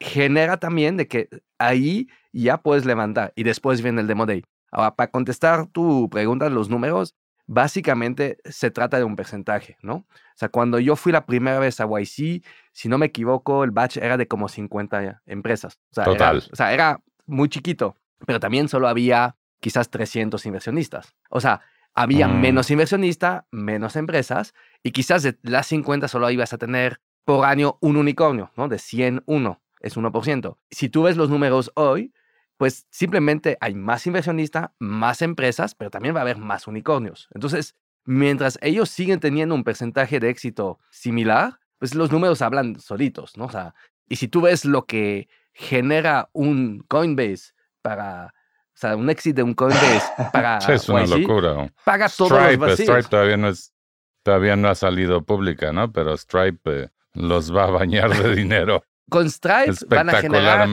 [0.02, 4.44] genera también de que ahí ya puedes levantar y después viene el demo day.
[4.72, 7.16] Ahora, para contestar tu pregunta, los números,
[7.62, 9.94] básicamente se trata de un porcentaje, ¿no?
[9.96, 10.06] O
[10.36, 13.98] sea, cuando yo fui la primera vez a YC, si no me equivoco, el batch
[13.98, 15.78] era de como 50 empresas.
[15.92, 16.38] O sea, Total.
[16.38, 21.14] Era, o sea, era muy chiquito, pero también solo había quizás 300 inversionistas.
[21.30, 21.62] O sea,
[21.94, 22.40] había Mm.
[22.42, 27.78] menos inversionistas, menos empresas, y quizás de las 50 solo ibas a tener por año
[27.82, 28.68] un unicornio, ¿no?
[28.70, 30.58] De 100, uno, es 1%.
[30.72, 32.14] Si tú ves los números hoy,
[32.62, 37.28] pues simplemente hay más inversionistas, más empresas, pero también va a haber más unicornios.
[37.34, 43.36] Entonces, mientras ellos siguen teniendo un porcentaje de éxito similar, pues los números hablan solitos,
[43.36, 43.46] ¿no?
[43.46, 43.74] O sea,
[44.08, 49.42] y si tú ves lo que genera un Coinbase para, o sea, un exit de
[49.42, 51.74] un Coinbase para es una YC, locura.
[51.84, 52.90] paga todos los Stripe, vacíos.
[52.90, 53.74] Stripe todavía no es,
[54.22, 55.92] todavía no ha salido pública, ¿no?
[55.92, 60.70] Pero Stripe eh, los va a bañar de dinero Con Stripe van a generar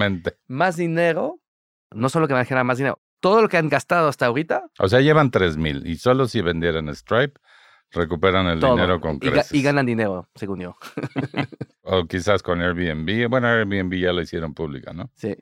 [0.48, 1.40] más dinero,
[1.92, 4.66] no solo que van a generar más dinero, todo lo que han gastado hasta ahorita,
[4.79, 7.40] O sea, llevan 3 mil y solo si vendieran Stripe
[7.90, 8.74] recuperan el todo.
[8.74, 9.53] dinero con creces.
[9.53, 10.77] y ganan dinero, según yo.
[11.83, 13.29] O quizás con Airbnb.
[13.31, 15.11] Bueno, Airbnb ya lo hicieron pública, ¿no?
[15.16, 15.35] Sí.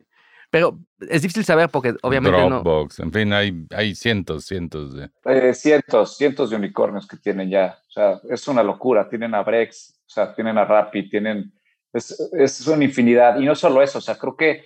[0.49, 2.61] Pero es difícil saber porque obviamente no.
[2.63, 5.11] Dropbox, en fin, hay, hay cientos, cientos de...
[5.25, 7.79] Eh, cientos, cientos de unicornios que tienen ya.
[7.89, 9.09] O sea, es una locura.
[9.09, 11.53] Tienen a Brex, o sea, tienen a Rappi, tienen.
[11.93, 13.41] Es, es una infinidad.
[13.41, 14.65] Y no solo eso, o sea, creo que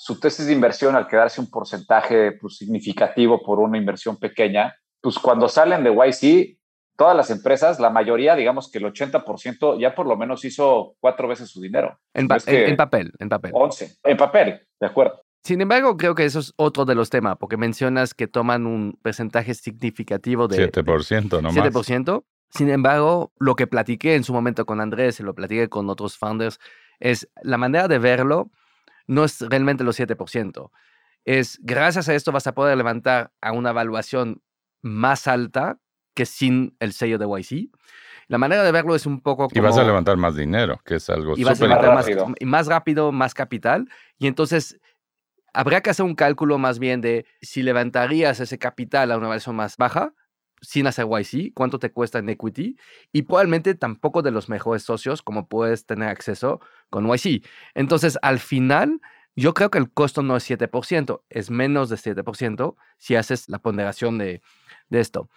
[0.00, 5.18] su tesis de inversión, al quedarse un porcentaje pues, significativo por una inversión pequeña, pues
[5.18, 6.56] cuando salen de YC,
[6.96, 11.26] todas las empresas, la mayoría, digamos que el 80% ya por lo menos hizo cuatro
[11.26, 11.98] veces su dinero.
[12.14, 13.50] En, pa- en- en papel, en papel.
[13.54, 13.96] 11.
[14.04, 15.20] En papel, de acuerdo.
[15.42, 18.98] Sin embargo, creo que eso es otro de los temas, porque mencionas que toman un
[19.02, 21.54] porcentaje significativo de 7% nomás.
[21.56, 22.24] 7%.
[22.50, 26.16] Sin embargo, lo que platiqué en su momento con Andrés y lo platiqué con otros
[26.16, 26.58] founders
[27.00, 28.50] es la manera de verlo
[29.08, 30.70] no es realmente los 7%.
[31.24, 34.40] Es gracias a esto vas a poder levantar a una evaluación
[34.80, 35.80] más alta
[36.14, 37.70] que sin el sello de YC.
[38.28, 39.60] La manera de verlo es un poco como...
[39.60, 42.34] Y vas a levantar más dinero, que es algo y vas a levantar más, rápido.
[42.38, 43.88] y más rápido, más capital.
[44.18, 44.78] Y entonces
[45.54, 49.56] habrá que hacer un cálculo más bien de si levantarías ese capital a una versión
[49.56, 50.12] más baja
[50.60, 52.76] sin hacer YC, cuánto te cuesta en equity
[53.12, 57.44] y probablemente tampoco de los mejores socios como puedes tener acceso con YC.
[57.74, 59.00] Entonces, al final,
[59.36, 63.58] yo creo que el costo no es 7%, es menos de 7% si haces la
[63.60, 64.42] ponderación de,
[64.88, 65.28] de esto.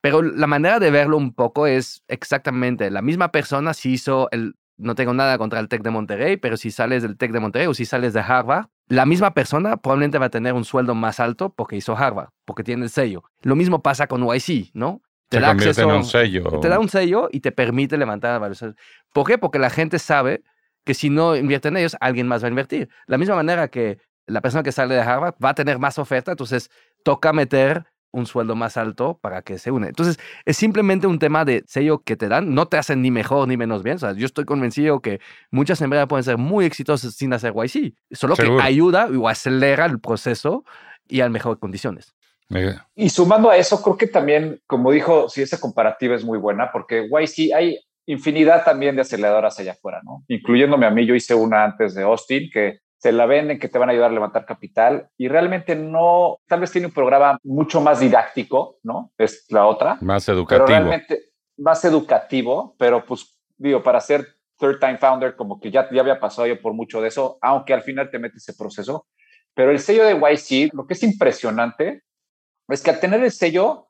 [0.00, 4.56] Pero la manera de verlo un poco es exactamente la misma persona si hizo el,
[4.78, 7.66] no tengo nada contra el TEC de Monterrey, pero si sales del TEC de Monterrey
[7.66, 11.20] o si sales de Harvard, la misma persona probablemente va a tener un sueldo más
[11.20, 13.24] alto porque hizo Harvard, porque tiene el sello.
[13.42, 15.02] Lo mismo pasa con YC, ¿no?
[15.30, 16.60] Se convierte en un sello.
[16.60, 18.76] Te da un sello y te permite levantar evaluación.
[19.12, 19.38] ¿Por qué?
[19.38, 20.42] Porque la gente sabe
[20.84, 22.88] que si no invierte en ellos, alguien más va a invertir.
[23.06, 26.30] La misma manera que la persona que sale de Harvard va a tener más oferta,
[26.30, 26.70] entonces
[27.02, 27.86] toca meter
[28.16, 29.88] un sueldo más alto para que se une.
[29.88, 33.46] Entonces, es simplemente un tema de sello que te dan, no te hacen ni mejor
[33.46, 33.96] ni menos bien.
[33.96, 37.94] O sea, yo estoy convencido que muchas empresas pueden ser muy exitosas sin hacer YC,
[38.12, 38.58] solo Seguro.
[38.58, 40.64] que ayuda o acelera el proceso
[41.08, 42.14] y a mejores condiciones.
[42.94, 46.70] Y sumando a eso, creo que también, como dijo, si esa comparativa es muy buena,
[46.72, 50.24] porque YC hay infinidad también de aceleradoras allá afuera, ¿no?
[50.28, 53.78] Incluyéndome a mí, yo hice una antes de Austin que se la venden, que te
[53.78, 57.80] van a ayudar a levantar capital y realmente no, tal vez tiene un programa mucho
[57.80, 59.12] más didáctico, ¿no?
[59.16, 60.66] Es la otra, Más pero educativo.
[60.66, 61.20] realmente
[61.56, 64.26] más educativo, pero pues digo, para ser
[64.58, 67.74] third time founder, como que ya, ya había pasado yo por mucho de eso, aunque
[67.74, 69.06] al final te metes ese proceso.
[69.54, 72.02] Pero el sello de YC, lo que es impresionante
[72.66, 73.85] es que al tener el sello,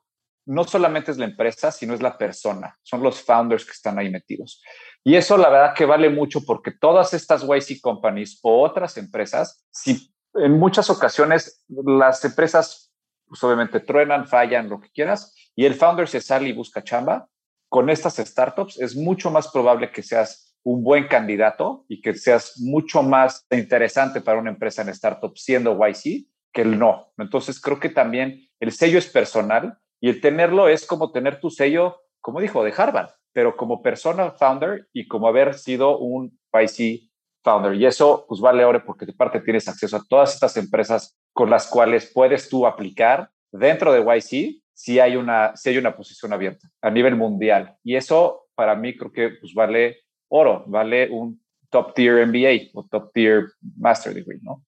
[0.47, 4.09] no solamente es la empresa, sino es la persona, son los founders que están ahí
[4.09, 4.61] metidos.
[5.03, 9.65] Y eso la verdad que vale mucho porque todas estas YC companies o otras empresas,
[9.71, 12.93] si en muchas ocasiones las empresas,
[13.27, 17.27] pues obviamente truenan, fallan, lo que quieras, y el founder se sale y busca chamba,
[17.69, 22.59] con estas startups es mucho más probable que seas un buen candidato y que seas
[22.59, 27.11] mucho más interesante para una empresa en startup siendo YC que el no.
[27.17, 31.49] Entonces creo que también el sello es personal y el tenerlo es como tener tu
[31.49, 37.09] sello, como dijo, de Harvard, pero como persona founder y como haber sido un YC
[37.43, 37.75] founder.
[37.75, 41.49] Y eso pues vale ahora porque de parte tienes acceso a todas estas empresas con
[41.49, 46.33] las cuales puedes tú aplicar dentro de YC si hay una, si hay una posición
[46.33, 47.75] abierta a nivel mundial.
[47.83, 49.97] Y eso para mí creo que pues vale
[50.29, 53.45] oro, vale un top tier MBA o top tier
[53.77, 54.63] master degree, ¿no?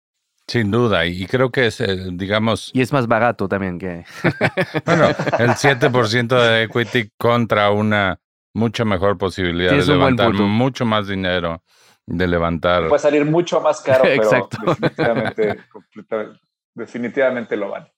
[0.50, 4.04] Sin duda, y creo que es, eh, digamos, Y es más barato también que...
[4.86, 8.20] bueno, el 7% de equity contra una
[8.54, 11.62] mucha mejor posibilidad Tienes de levantar mucho más dinero
[12.10, 12.88] de levantar.
[12.88, 14.58] Puede salir mucho más caro, pero Exacto.
[14.66, 16.40] definitivamente, completamente-
[16.74, 17.94] definitivamente lo vale.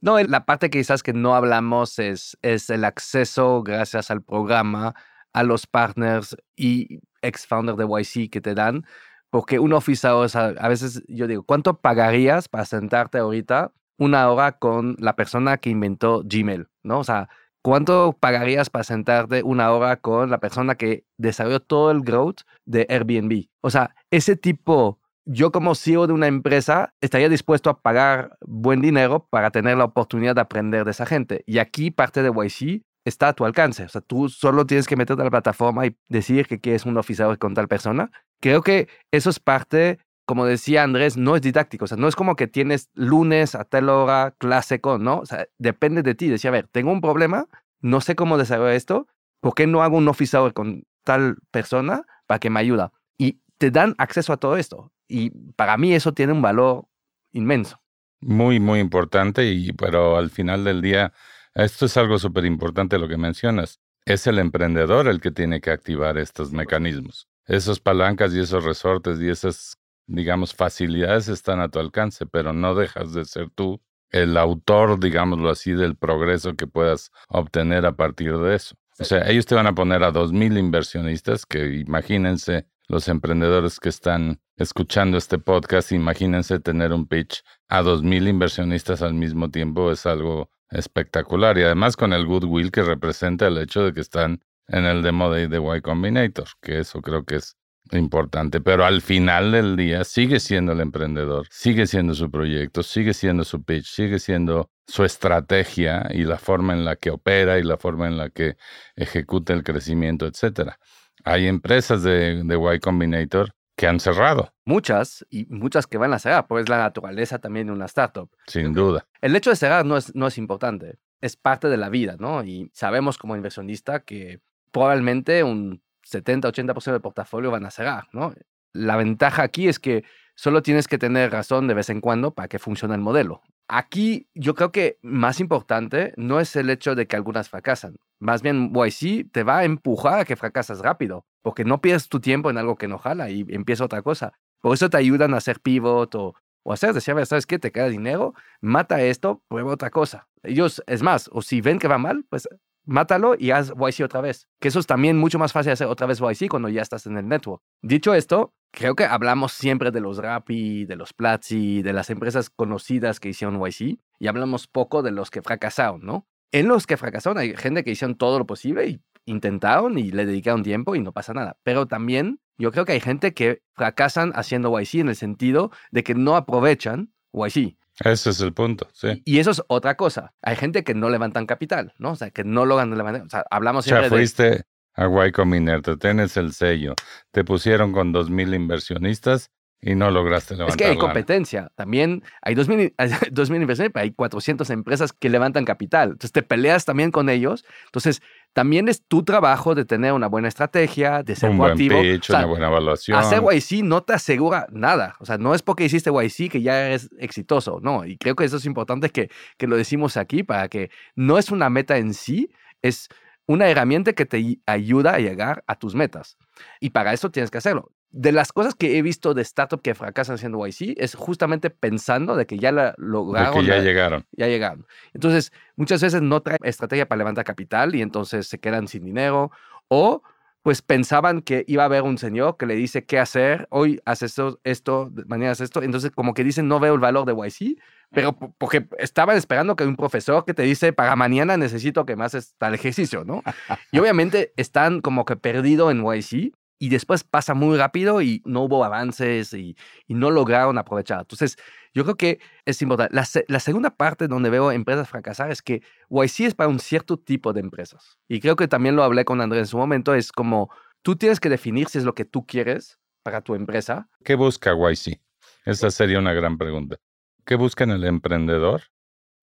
[0.00, 4.94] No, la parte que quizás que no hablamos es, es el acceso, gracias al programa,
[5.32, 8.84] a los partners y ex-founders de YC que te dan.
[9.30, 14.96] Porque un a, a veces yo digo, ¿cuánto pagarías para sentarte ahorita una hora con
[14.98, 16.68] la persona que inventó Gmail?
[16.82, 17.00] ¿No?
[17.00, 17.28] O sea,
[17.62, 22.86] ¿cuánto pagarías para sentarte una hora con la persona que desarrolló todo el growth de
[22.88, 23.48] Airbnb?
[23.60, 28.80] O sea, ese tipo yo como CEO de una empresa estaría dispuesto a pagar buen
[28.80, 31.42] dinero para tener la oportunidad de aprender de esa gente.
[31.46, 33.84] Y aquí parte de YC está a tu alcance.
[33.84, 36.96] O sea, tú solo tienes que meterte a la plataforma y decir que quieres un
[36.96, 38.10] oficial con tal persona.
[38.40, 41.84] Creo que eso es parte, como decía Andrés, no es didáctico.
[41.84, 45.18] O sea, no es como que tienes lunes a tal hora clase con, ¿no?
[45.18, 46.28] O sea, depende de ti.
[46.28, 47.46] Decía, a ver, tengo un problema,
[47.80, 49.06] no sé cómo desarrollar esto,
[49.40, 52.92] ¿por qué no hago un office hour con tal persona para que me ayuda?
[53.18, 54.92] Y te dan acceso a todo esto.
[55.08, 56.86] Y para mí eso tiene un valor
[57.32, 57.80] inmenso.
[58.20, 61.12] Muy, muy importante, y, pero al final del día,
[61.54, 63.80] esto es algo súper importante lo que mencionas.
[64.04, 67.28] Es el emprendedor el que tiene que activar estos mecanismos.
[67.46, 72.74] Esas palancas y esos resortes y esas, digamos, facilidades están a tu alcance, pero no
[72.74, 73.80] dejas de ser tú
[74.10, 78.76] el autor, digámoslo así, del progreso que puedas obtener a partir de eso.
[78.98, 83.78] O sea, ellos te van a poner a dos mil inversionistas que imagínense los emprendedores
[83.80, 89.50] que están escuchando este podcast, imagínense tener un pitch a dos mil inversionistas al mismo
[89.50, 91.58] tiempo, es algo espectacular.
[91.58, 95.30] Y además con el goodwill que representa el hecho de que están en el demo
[95.30, 97.56] day de Y Combinator, que eso creo que es
[97.92, 98.60] importante.
[98.60, 103.44] Pero al final del día sigue siendo el emprendedor, sigue siendo su proyecto, sigue siendo
[103.44, 107.76] su pitch, sigue siendo su estrategia y la forma en la que opera y la
[107.76, 108.56] forma en la que
[108.94, 110.78] ejecuta el crecimiento, etcétera.
[111.24, 116.18] Hay empresas de, de Y Combinator que han cerrado, Muchas y muchas que van a
[116.18, 118.30] cerrar, pues es la naturaleza también de una startup.
[118.46, 119.06] sin duda.
[119.20, 122.42] El hecho de cerrar no es, no es importante, es parte de la vida, ¿no?
[122.42, 124.40] Y sabemos como inversionista que
[124.72, 128.34] probablemente un 70-80% del portafolio van a cerrar, ¿no?
[128.72, 132.48] La ventaja aquí es que solo tienes que tener razón de vez en cuando para
[132.48, 133.42] que funcione el modelo.
[133.68, 137.96] Aquí yo creo que más importante no es el hecho de que algunas fracasan.
[138.20, 142.20] Más bien YC te va a empujar a que fracasas rápido, porque no pierdes tu
[142.20, 144.32] tiempo en algo que no jala y empieza otra cosa.
[144.60, 147.58] Por eso te ayudan a hacer pivot o, o hacer, decir, a ver, ¿sabes qué?
[147.58, 150.28] Te queda dinero, mata esto, prueba otra cosa.
[150.42, 152.48] Ellos, es más, o si ven que va mal, pues
[152.86, 154.48] mátalo y haz YC otra vez.
[154.60, 157.18] Que eso es también mucho más fácil hacer otra vez YC cuando ya estás en
[157.18, 157.62] el network.
[157.82, 162.48] Dicho esto, creo que hablamos siempre de los Rappi, de los Platzi, de las empresas
[162.48, 166.26] conocidas que hicieron YC y hablamos poco de los que fracasaron, ¿no?
[166.52, 170.24] En los que fracasaron hay gente que hicieron todo lo posible y intentaron y le
[170.24, 171.58] dedicaron tiempo y no pasa nada.
[171.64, 176.04] Pero también yo creo que hay gente que fracasan haciendo YC en el sentido de
[176.04, 177.76] que no aprovechan YC.
[178.04, 179.22] Ese es el punto, sí.
[179.24, 180.34] Y eso es otra cosa.
[180.42, 182.12] Hay gente que no levantan capital, ¿no?
[182.12, 183.22] O sea, que no logran levantar.
[183.22, 184.22] O sea, hablamos O sea, siempre de.
[184.22, 186.94] fuiste a Y Combinator, tienes el sello,
[187.30, 191.70] te pusieron con dos mil inversionistas y no lograste levantar Es que hay competencia.
[191.74, 196.10] También hay 2.000 hay 2.000 inversiones, pero hay 400 empresas que levantan capital.
[196.10, 197.64] Entonces te peleas también con ellos.
[197.86, 202.00] Entonces también es tu trabajo de tener una buena estrategia, de ser Un buen proactivo.
[202.00, 203.18] pitch, O sea, una buena evaluación.
[203.18, 205.14] Hacer YC no te asegura nada.
[205.20, 207.78] O sea, no es porque hiciste YC que ya eres exitoso.
[207.82, 211.38] No, y creo que eso es importante que, que lo decimos aquí para que no
[211.38, 212.50] es una meta en sí,
[212.82, 213.08] es
[213.46, 216.36] una herramienta que te ayuda a llegar a tus metas.
[216.80, 217.92] Y para eso tienes que hacerlo.
[218.10, 222.34] De las cosas que he visto de startup que fracasan haciendo YC es justamente pensando
[222.36, 223.52] de que ya la de lograron.
[223.60, 224.26] que ya la- llegaron.
[224.32, 224.86] ya llegaron.
[225.12, 229.50] Entonces, muchas veces no traen estrategia para levantar capital y entonces se quedan sin dinero
[229.88, 230.22] o
[230.62, 234.32] pues pensaban que iba a haber un señor que le dice qué hacer, hoy haces
[234.32, 237.76] esto, esto, mañana haces esto, entonces como que dicen no veo el valor de YC,
[238.10, 242.16] pero po- porque estaban esperando que un profesor que te dice para mañana necesito que
[242.16, 243.44] me haces tal ejercicio, ¿no?
[243.92, 248.62] Y obviamente están como que perdido en YC y después pasa muy rápido y no
[248.62, 251.20] hubo avances y, y no lograron aprovechar.
[251.20, 251.56] Entonces,
[251.94, 253.14] yo creo que es importante.
[253.14, 257.16] La, la segunda parte donde veo empresas fracasar es que YC es para un cierto
[257.16, 258.18] tipo de empresas.
[258.28, 260.70] Y creo que también lo hablé con Andrés en su momento, es como
[261.02, 264.08] tú tienes que definir si es lo que tú quieres para tu empresa.
[264.24, 265.20] ¿Qué busca YC?
[265.64, 266.96] Esa sería una gran pregunta.
[267.44, 268.82] ¿Qué busca en el emprendedor?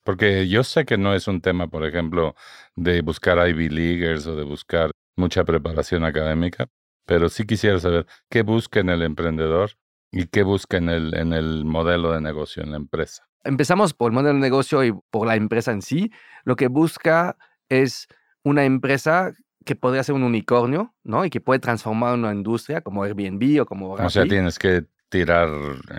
[0.03, 2.35] Porque yo sé que no es un tema, por ejemplo,
[2.75, 6.67] de buscar Ivy Leaguers o de buscar mucha preparación académica,
[7.05, 9.71] pero sí quisiera saber qué busca en el emprendedor
[10.11, 13.27] y qué busca en el, en el modelo de negocio en la empresa.
[13.43, 16.11] Empezamos por el modelo de negocio y por la empresa en sí.
[16.45, 17.35] Lo que busca
[17.67, 18.07] es
[18.43, 19.33] una empresa
[19.65, 21.25] que podría ser un unicornio, ¿no?
[21.25, 25.49] Y que puede transformar una industria como Airbnb o como O sea, tienes que tirar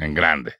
[0.00, 0.55] en grande.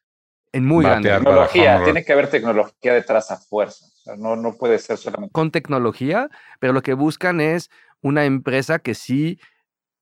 [0.53, 1.11] En muy grande.
[1.11, 3.87] Tecnología, tiene que haber tecnología detrás a fuerza.
[3.87, 5.33] O sea, no, no puede ser solamente.
[5.33, 6.29] Con tecnología,
[6.61, 7.71] pero lo que buscan es
[8.01, 9.41] una empresa que sí,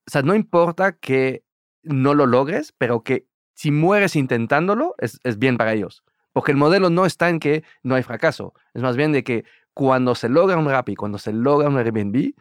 [0.07, 1.43] o sea, no importa que
[1.83, 6.03] no lo logres, pero que si mueres intentándolo, es, es bien para ellos.
[6.31, 9.45] Porque el modelo no está en que no hay fracaso, es más bien de que
[9.73, 12.33] cuando se logra un Rappi, cuando se logra un Airbnb,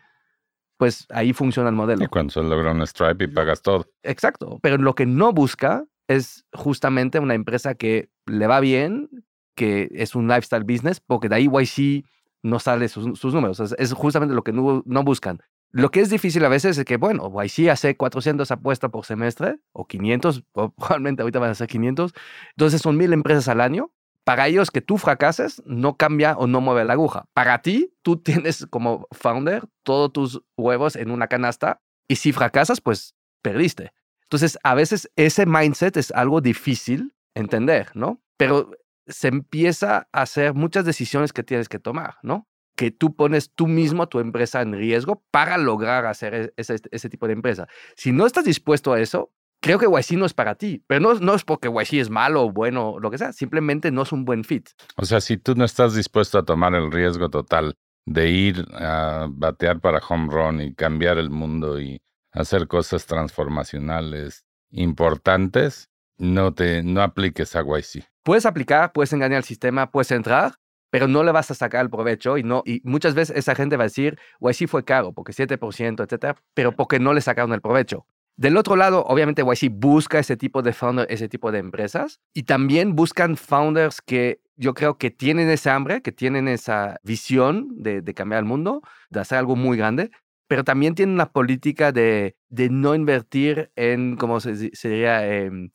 [0.76, 2.04] pues ahí funciona el modelo.
[2.04, 3.86] Y cuando se logra un Stripe y pagas todo.
[4.02, 9.08] Exacto, pero lo que no busca es justamente una empresa que le va bien,
[9.54, 12.04] que es un lifestyle business, porque de ahí YC
[12.42, 13.60] no sale sus, números.
[13.60, 15.40] Es, justamente lo que no, no, buscan.
[15.72, 19.58] Lo que es difícil a veces es que, bueno, YC hace 400 apuestas por semestre,
[19.72, 22.12] o 500, probablemente ahorita van a ser 500,
[22.50, 23.90] entonces son mil empresas al año,
[24.24, 27.24] para ellos que tú fracases no cambia o no mueve la aguja.
[27.32, 32.80] Para ti, tú tienes como founder todos tus huevos en una canasta y si fracasas,
[32.80, 33.92] pues perdiste.
[34.24, 38.20] Entonces, a veces ese mindset es algo difícil entender, ¿no?
[38.36, 38.70] Pero
[39.06, 42.46] se empieza a hacer muchas decisiones que tienes que tomar, ¿no?
[42.82, 47.08] Que tú pones tú mismo tu empresa en riesgo para lograr hacer e-, ese, ese
[47.08, 47.68] tipo de empresa.
[47.94, 49.30] Si no estás dispuesto a eso,
[49.60, 52.42] creo que YC no es para ti, pero no, no es porque YC es malo
[52.42, 54.70] o bueno, lo que sea, simplemente no es un buen fit.
[54.96, 59.28] O sea, si tú no estás dispuesto a tomar el riesgo total de ir a
[59.30, 62.00] batear para home run y cambiar el mundo y
[62.32, 68.04] hacer cosas transformacionales importantes, no te no apliques a YC.
[68.24, 70.54] Puedes aplicar, puedes engañar al sistema, puedes entrar,
[70.92, 73.78] pero no le vas a sacar el provecho y no y muchas veces esa gente
[73.78, 77.62] va a decir, YC fue caro porque 7%, etcétera, pero porque no le sacaron el
[77.62, 78.06] provecho.
[78.36, 82.42] Del otro lado, obviamente YC busca ese tipo de founders, ese tipo de empresas y
[82.42, 88.04] también buscan founders que yo creo que tienen esa hambre, que tienen esa visión de,
[88.14, 90.10] cambiar el mundo, de hacer algo muy grande,
[90.46, 95.70] pero también tienen una política de, de no invertir en, como se, diría, em, en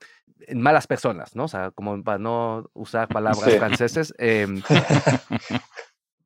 [0.56, 1.46] malas personas, ¿no?
[1.46, 4.14] O sea, como para no usar palabras franceses.
[4.18, 4.62] Em,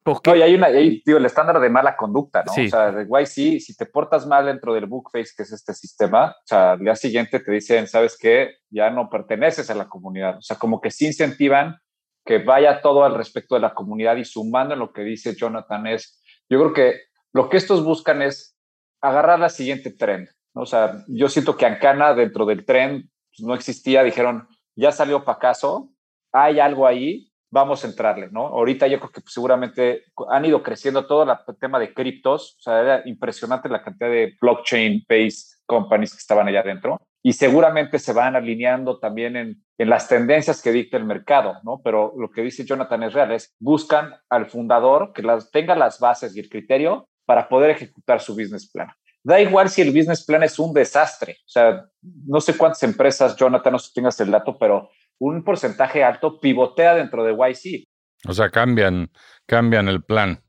[0.03, 0.31] Porque...
[0.31, 2.51] hay una, digo, el estándar de mala conducta, ¿no?
[2.51, 6.31] O sea, de YC, si te portas mal dentro del bookface, que es este sistema,
[6.31, 8.55] o sea, al día siguiente te dicen, ¿sabes qué?
[8.71, 10.37] Ya no perteneces a la comunidad.
[10.37, 11.77] O sea, como que sí incentivan
[12.25, 15.85] que vaya todo al respecto de la comunidad y sumando en lo que dice Jonathan
[15.85, 16.19] es,
[16.49, 17.01] yo creo que
[17.33, 18.57] lo que estos buscan es
[19.01, 20.29] agarrar la siguiente trend.
[20.55, 20.63] ¿no?
[20.63, 25.23] O sea, yo siento que Ancana dentro del tren pues, no existía, dijeron, ya salió
[25.23, 25.89] para caso,
[26.31, 28.47] hay algo ahí, vamos a entrarle, ¿no?
[28.47, 32.61] Ahorita yo creo que pues, seguramente han ido creciendo todo el tema de criptos, o
[32.61, 38.13] sea, era impresionante la cantidad de blockchain-based companies que estaban allá adentro y seguramente se
[38.13, 41.81] van alineando también en, en, las tendencias que dicta el mercado, ¿no?
[41.83, 46.35] Pero lo que dice Jonathan es real, buscan al fundador que las, tenga las bases
[46.35, 48.89] y el criterio para poder ejecutar su business plan.
[49.23, 53.35] Da igual si el business plan es un desastre, o sea, no sé cuántas empresas,
[53.35, 57.87] Jonathan, no sé si tengas el dato, pero un porcentaje alto pivotea dentro de YC.
[58.27, 59.11] O sea, cambian,
[59.45, 60.43] cambian el plan,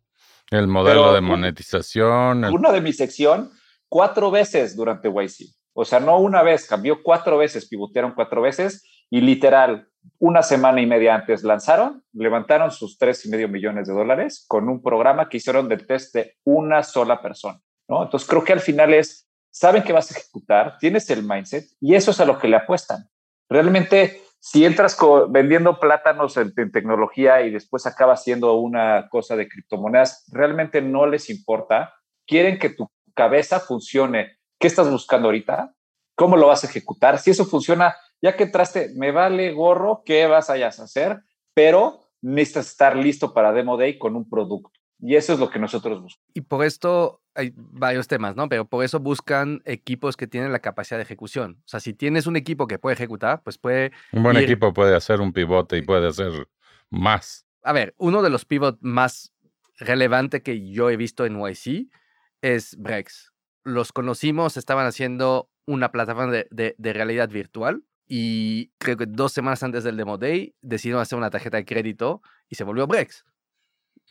[0.51, 2.45] el modelo de monetización.
[2.45, 3.51] Una de mi sección,
[3.89, 5.55] cuatro veces durante YC.
[5.75, 10.81] O sea, no una vez, cambió cuatro veces, pivotearon cuatro veces y literal, una semana
[10.81, 15.29] y media antes lanzaron, levantaron sus tres y medio millones de dólares con un programa
[15.29, 17.61] que hicieron del test de una sola persona.
[17.93, 18.03] ¿No?
[18.03, 21.95] Entonces, creo que al final es, saben que vas a ejecutar, tienes el mindset y
[21.95, 23.09] eso es a lo que le apuestan.
[23.49, 30.29] Realmente si entras vendiendo plátanos en, tecnología y después acabas siendo una cosa de criptomonedas,
[30.33, 31.95] realmente no les importa.
[32.27, 34.39] Quieren que tu cabeza funcione.
[34.59, 35.77] ¿Qué estás buscando ahorita?
[36.17, 37.21] ¿Cómo lo vas a ejecutar?
[37.21, 41.21] Si eso funciona, ya que entraste, me vale gorro qué vas a hacer,
[41.55, 44.73] pero necesitas estar listo para Demo Day con un producto.
[44.99, 46.29] Y eso es lo que nosotros buscamos.
[46.35, 48.49] Y por esto hay varios temas, ¿no?
[48.49, 51.59] Pero por eso buscan equipos que tienen la capacidad de ejecución.
[51.61, 53.93] O sea, si tienes un equipo que puede ejecutar, pues puede...
[54.13, 56.49] Un buen equipo puede hacer un pivote y puede hacer
[56.91, 57.47] más.
[57.63, 59.33] A ver, uno de los pivots más
[59.79, 61.89] relevantes que yo he visto en YC
[62.41, 63.33] es Brex.
[63.65, 69.63] Los conocimos, estaban haciendo una plataforma de, de realidad virtual y creo que dos semanas
[69.63, 73.25] antes del Demo Day decidieron hacer una tarjeta de crédito y se volvió Brex.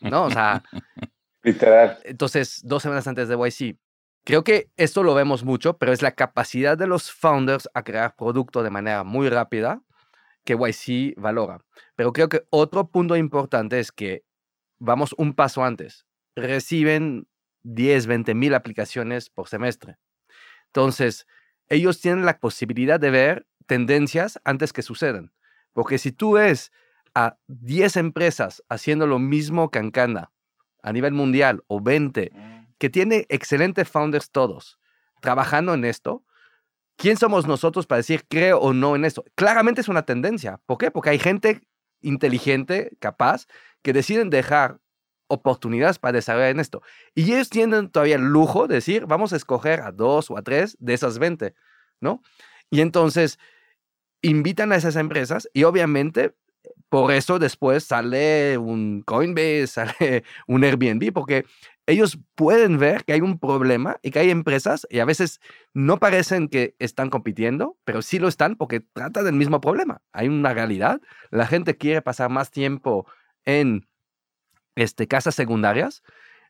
[0.01, 0.26] ¿no?
[0.26, 0.63] O sea,
[1.43, 1.99] literal.
[2.03, 3.77] Entonces, dos semanas antes de YC.
[4.23, 8.15] Creo que esto lo vemos mucho, pero es la capacidad de los founders a crear
[8.15, 9.81] producto de manera muy rápida
[10.43, 11.59] que YC valora.
[11.95, 14.23] Pero creo que otro punto importante es que
[14.79, 16.05] vamos un paso antes.
[16.35, 17.27] Reciben
[17.63, 19.97] 10, 20 mil aplicaciones por semestre.
[20.67, 21.25] Entonces,
[21.67, 25.33] ellos tienen la posibilidad de ver tendencias antes que sucedan.
[25.73, 26.71] Porque si tú ves
[27.15, 30.31] a 10 empresas haciendo lo mismo que Ancana
[30.82, 32.67] a nivel mundial o 20 mm.
[32.77, 34.79] que tiene excelentes founders todos
[35.21, 36.23] trabajando en esto,
[36.97, 39.23] ¿quién somos nosotros para decir creo o no en esto?
[39.36, 40.59] Claramente es una tendencia.
[40.65, 40.91] ¿Por qué?
[40.91, 41.61] Porque hay gente
[42.01, 43.47] inteligente, capaz,
[43.82, 44.79] que deciden dejar
[45.27, 46.82] oportunidades para desarrollar en esto.
[47.15, 50.41] Y ellos tienen todavía el lujo de decir, vamos a escoger a dos o a
[50.41, 51.55] tres de esas 20,
[52.01, 52.21] ¿no?
[52.69, 53.39] Y entonces
[54.21, 56.36] invitan a esas empresas y obviamente
[56.91, 61.45] por eso después sale un Coinbase, sale un Airbnb, porque
[61.85, 65.39] ellos pueden ver que hay un problema y que hay empresas y a veces
[65.73, 70.01] no parecen que están compitiendo, pero sí lo están porque tratan del mismo problema.
[70.11, 70.99] Hay una realidad.
[71.29, 73.07] La gente quiere pasar más tiempo
[73.45, 73.87] en
[74.75, 76.03] este, casas secundarias.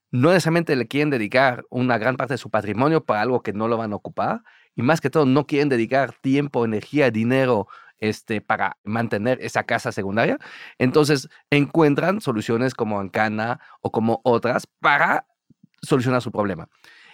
[0.09, 3.67] No necesariamente le quieren dedicar una gran parte de su patrimonio para algo que no
[3.67, 4.41] lo van a ocupar.
[4.75, 7.67] Y más que todo, no quieren dedicar tiempo, energía, dinero
[8.02, 10.38] este, para mantener esa casa secundaria.
[10.78, 15.26] Entonces encuentran soluciones como Ancana o como otras para
[15.82, 16.68] solucionar su problema.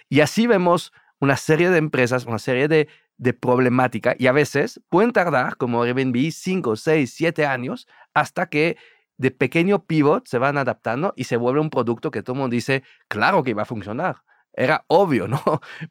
[0.10, 4.82] Y así vemos una serie de empresas, una serie de, de problemática y a veces
[4.90, 8.78] pueden tardar, como Airbnb, 5, 6, 7 años hasta que
[9.18, 12.54] de pequeño pivot se van adaptando y se vuelve un producto que todo el mundo
[12.54, 14.18] dice, claro que va a funcionar.
[14.54, 15.42] Era obvio, ¿no?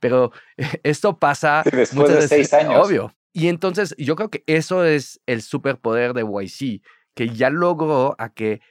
[0.00, 0.32] Pero
[0.82, 2.86] esto pasa después de seis años.
[2.86, 3.12] Obvio.
[3.36, 6.80] Y entonces yo creo que eso es el superpoder de YC,
[7.14, 8.62] que ya logró a que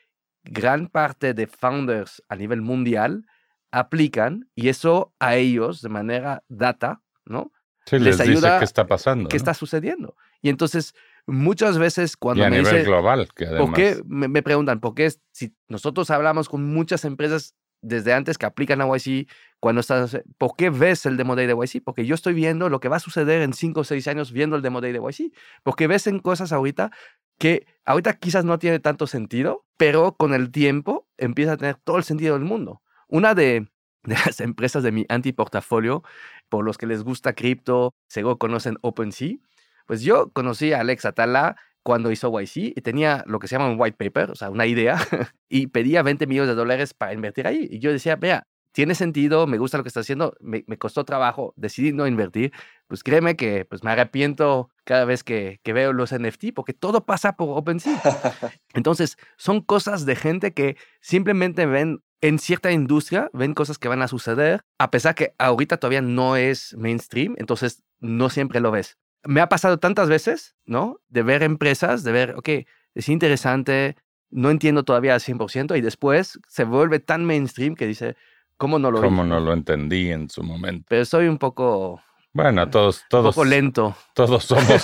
[0.44, 3.28] gran parte de founders a nivel mundial
[3.70, 7.52] aplican y eso a ellos de manera data, ¿no?
[7.86, 9.30] Sí, les, ayuda qué está pasando.
[9.30, 10.16] ¿Qué está sucediendo?
[10.42, 10.96] Y entonces
[11.28, 13.68] muchas veces cuando y a me nivel global, que además...
[13.68, 17.54] ¿por qué me, me, preguntan, ¿por qué si nosotros hablamos con muchas empresas
[17.86, 19.28] desde antes que aplican a YC,
[19.60, 21.84] cuando estás, ¿por qué ves el Demo Day de YC?
[21.84, 24.56] Porque yo estoy viendo lo que va a suceder en 5 o 6 años viendo
[24.56, 25.32] el Demo Day de YC.
[25.64, 26.92] Porque ves en cosas ahorita
[27.38, 31.98] que ahorita quizás no tiene tanto sentido, pero con el tiempo empieza a tener todo
[31.98, 32.82] el sentido del mundo.
[33.08, 33.68] Una de,
[34.04, 36.04] de las empresas de mi antiportafolio,
[36.50, 39.38] por los que les gusta cripto, seguro conocen OpenSea,
[39.86, 41.56] pues yo conocí a Alex Atala
[41.86, 44.66] cuando hizo YC y tenía lo que se llama un white paper, o sea, una
[44.66, 44.98] idea,
[45.50, 47.68] y pedía 20 millones de dólares para invertir ahí.
[47.70, 51.06] Y yo decía, vea, tiene sentido, me gusta lo que está haciendo, me, me, costó
[51.06, 52.54] trabajo, decidí no invertir,
[52.88, 57.06] pues créeme que pues me arrepiento cada vez que, que veo los NFT porque todo
[57.06, 58.02] pasa por OpenSea.
[58.74, 64.02] Entonces, son cosas de gente que simplemente ven en cierta industria, ven cosas que van
[64.02, 68.98] a suceder, a pesar que ahorita todavía no es mainstream, entonces no siempre lo ves
[69.26, 71.02] me ha pasado tantas veces, ¿no?
[71.10, 72.50] De ver empresas, de ver, ok,
[72.94, 73.96] es interesante,
[74.30, 78.16] no entiendo todavía al 100% y después se vuelve tan mainstream que dice,
[78.58, 80.86] ¿cómo no lo ¿Cómo no lo entendí en su momento?
[80.90, 82.02] Pero soy un poco...
[82.34, 83.28] Bueno, todos, todos...
[83.28, 83.96] Un poco lento.
[84.14, 84.84] Todos somos,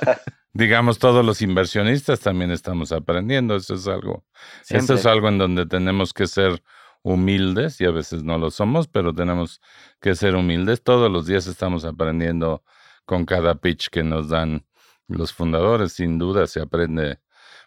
[0.52, 3.56] digamos, todos los inversionistas también estamos aprendiendo.
[3.56, 4.24] Eso es algo,
[4.68, 6.62] eso es algo en donde tenemos que ser
[7.02, 9.60] humildes y a veces no lo somos, pero tenemos
[10.00, 10.82] que ser humildes.
[10.84, 12.62] Todos los días estamos aprendiendo
[13.04, 14.64] con cada pitch que nos dan
[15.08, 15.92] los fundadores.
[15.92, 17.20] Sin duda se aprende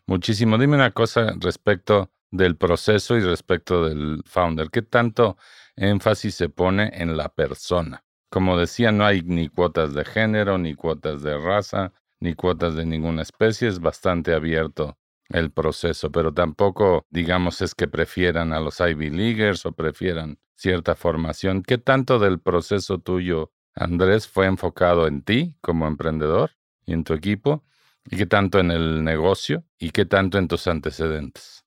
[0.07, 0.57] muchísimo.
[0.57, 4.69] Dime una cosa respecto del proceso y respecto del founder.
[4.69, 5.37] ¿Qué tanto
[5.75, 8.03] énfasis se pone en la persona?
[8.29, 12.85] Como decía, no hay ni cuotas de género, ni cuotas de raza, ni cuotas de
[12.85, 13.67] ninguna especie.
[13.67, 14.97] Es bastante abierto
[15.29, 20.95] el proceso, pero tampoco, digamos, es que prefieran a los Ivy Leaguers o prefieran cierta
[20.95, 21.63] formación.
[21.63, 26.51] ¿Qué tanto del proceso tuyo Andrés, fue enfocado en ti como emprendedor
[26.85, 27.63] y en tu equipo?
[28.05, 29.63] ¿Y qué tanto en el negocio?
[29.77, 31.65] ¿Y qué tanto en tus antecedentes?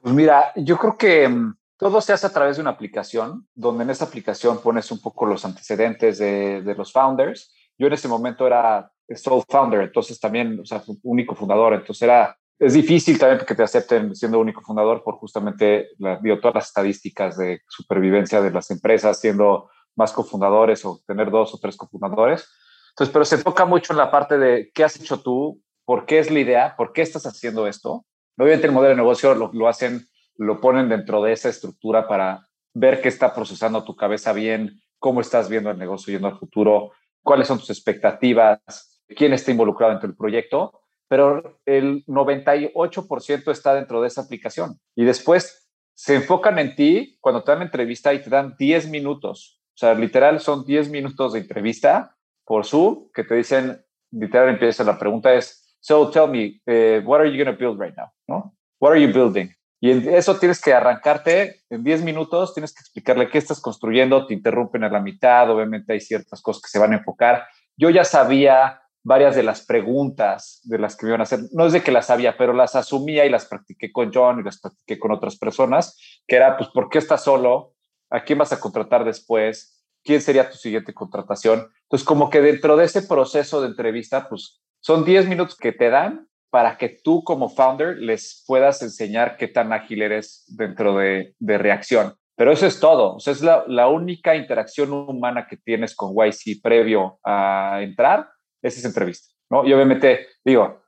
[0.00, 3.84] Pues mira, yo creo que mm, todo se hace a través de una aplicación, donde
[3.84, 7.54] en esa aplicación pones un poco los antecedentes de, los founders.
[7.76, 12.36] Yo en ese momento era sole founder, entonces también, o sea, único fundador, entonces era,
[12.58, 16.66] es difícil también que te acepten siendo único fundador por justamente la, digo, todas las
[16.66, 22.48] estadísticas de supervivencia de las empresas, siendo más cofundadores o tener dos o tres cofundadores.
[22.90, 26.20] Entonces, pero se enfoca mucho en la parte de qué has hecho tú, por qué
[26.20, 28.06] es la idea, por qué estás haciendo esto.
[28.38, 32.46] Obviamente el modelo de negocio lo, lo hacen, lo ponen dentro de esa estructura para
[32.74, 36.92] ver qué está procesando tu cabeza bien, cómo estás viendo el negocio yendo al futuro,
[37.22, 44.00] cuáles son tus expectativas, quién está involucrado dentro del proyecto, pero el 98% está dentro
[44.00, 44.78] de esa aplicación.
[44.94, 49.57] Y después se enfocan en ti cuando te dan entrevista y te dan 10 minutos
[49.78, 54.82] o sea, literal son 10 minutos de entrevista por Zoom que te dicen, literal empieza
[54.82, 58.08] la pregunta es, so tell me, uh, what are you going to build right now?
[58.26, 58.56] ¿No?
[58.80, 59.54] What are you building?
[59.78, 64.26] Y en eso tienes que arrancarte en 10 minutos, tienes que explicarle qué estás construyendo,
[64.26, 67.46] te interrumpen a la mitad, obviamente hay ciertas cosas que se van a enfocar.
[67.76, 71.66] Yo ya sabía varias de las preguntas de las que me iban a hacer, no
[71.66, 74.58] es de que las sabía, pero las asumía y las practiqué con John y las
[74.58, 77.74] practiqué con otras personas, que era, pues, ¿por qué estás solo?
[78.10, 81.68] A quién vas a contratar después, quién sería tu siguiente contratación.
[81.82, 85.90] Entonces, como que dentro de ese proceso de entrevista, pues son 10 minutos que te
[85.90, 91.34] dan para que tú como founder les puedas enseñar qué tan ágil eres dentro de,
[91.38, 92.14] de reacción.
[92.36, 93.16] Pero eso es todo.
[93.16, 98.28] O sea, es la, la, única interacción humana que tienes con YC previo a entrar,
[98.62, 99.34] es esa entrevista.
[99.50, 99.66] ¿no?
[99.66, 100.80] Y obviamente, digo,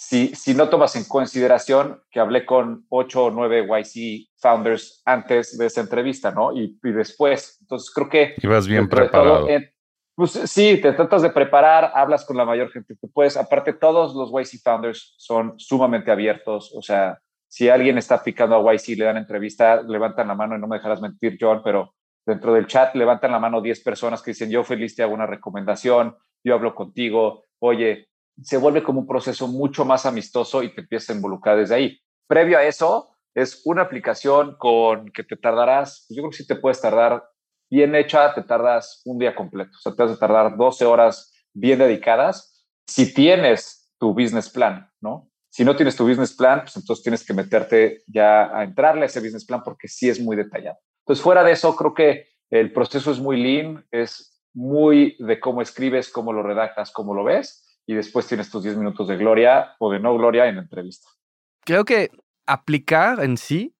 [0.00, 5.58] si, si no tomas en consideración que hablé con 8 o 9 YC founders antes
[5.58, 6.56] de esa entrevista, ¿no?
[6.56, 7.58] Y, y después.
[7.62, 8.34] Entonces, creo que...
[8.40, 9.48] Ibas bien preparado.
[10.14, 13.36] pues sí, te tratas de preparar, hablas con la mayor gente que puedes.
[13.36, 16.72] Aparte, todos los YC founders son sumamente abiertos.
[16.76, 17.18] O sea,
[17.48, 20.76] si alguien está picando a YC, le dan entrevista, levantan la mano y no me
[20.76, 21.94] dejarás mentir, John, pero
[22.24, 25.26] dentro del chat levantan la mano 10 personas que dicen, yo feliz te hago una
[25.26, 28.07] recomendación, yo hablo contigo, oye,
[28.42, 31.98] se vuelve como un proceso mucho más amistoso y te empiezas a involucrar desde ahí.
[32.26, 36.56] Previo a eso, es una aplicación con que te tardarás, yo creo que sí te
[36.56, 37.24] puedes tardar
[37.70, 41.32] bien hecha, te tardas un día completo, o sea, te vas a tardar 12 horas
[41.52, 45.30] bien dedicadas si tienes tu business plan, ¿no?
[45.50, 49.06] Si no tienes tu business plan, pues entonces tienes que meterte ya a entrarle a
[49.06, 50.78] ese business plan porque sí es muy detallado.
[51.00, 55.60] Entonces, fuera de eso, creo que el proceso es muy lean, es muy de cómo
[55.60, 59.74] escribes, cómo lo redactas, cómo lo ves y después tienes tus 10 minutos de gloria
[59.78, 61.08] o de no gloria en la entrevista.
[61.64, 62.10] Creo que
[62.46, 63.74] aplicar en sí,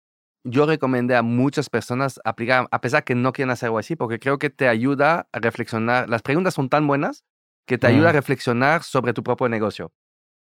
[0.44, 4.18] yo recomendé a muchas personas aplicar, a pesar que no quieren hacer algo así, porque
[4.18, 6.08] creo que te ayuda a reflexionar.
[6.08, 7.24] Las preguntas son tan buenas
[7.66, 9.92] que te ayuda a reflexionar sobre tu propio negocio.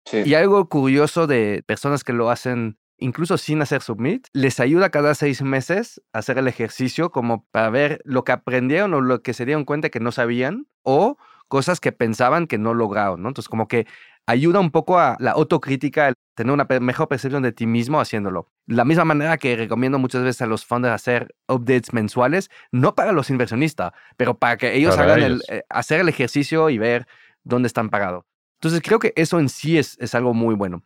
[0.05, 0.23] Sí.
[0.25, 5.13] Y algo curioso de personas que lo hacen incluso sin hacer submit, les ayuda cada
[5.13, 9.33] seis meses a hacer el ejercicio como para ver lo que aprendieron o lo que
[9.33, 11.17] se dieron cuenta que no sabían o
[11.51, 13.27] cosas que pensaban que no lograron, ¿no?
[13.27, 13.85] Entonces, como que
[14.25, 18.47] ayuda un poco a la autocrítica, a tener una mejor percepción de ti mismo haciéndolo.
[18.67, 23.11] La misma manera que recomiendo muchas veces a los founders hacer updates mensuales, no para
[23.11, 27.05] los inversionistas, pero para que ellos hagan El, eh, hacer el ejercicio y ver
[27.43, 28.23] dónde están parados.
[28.61, 30.83] Entonces, creo que eso en sí es, es algo muy bueno.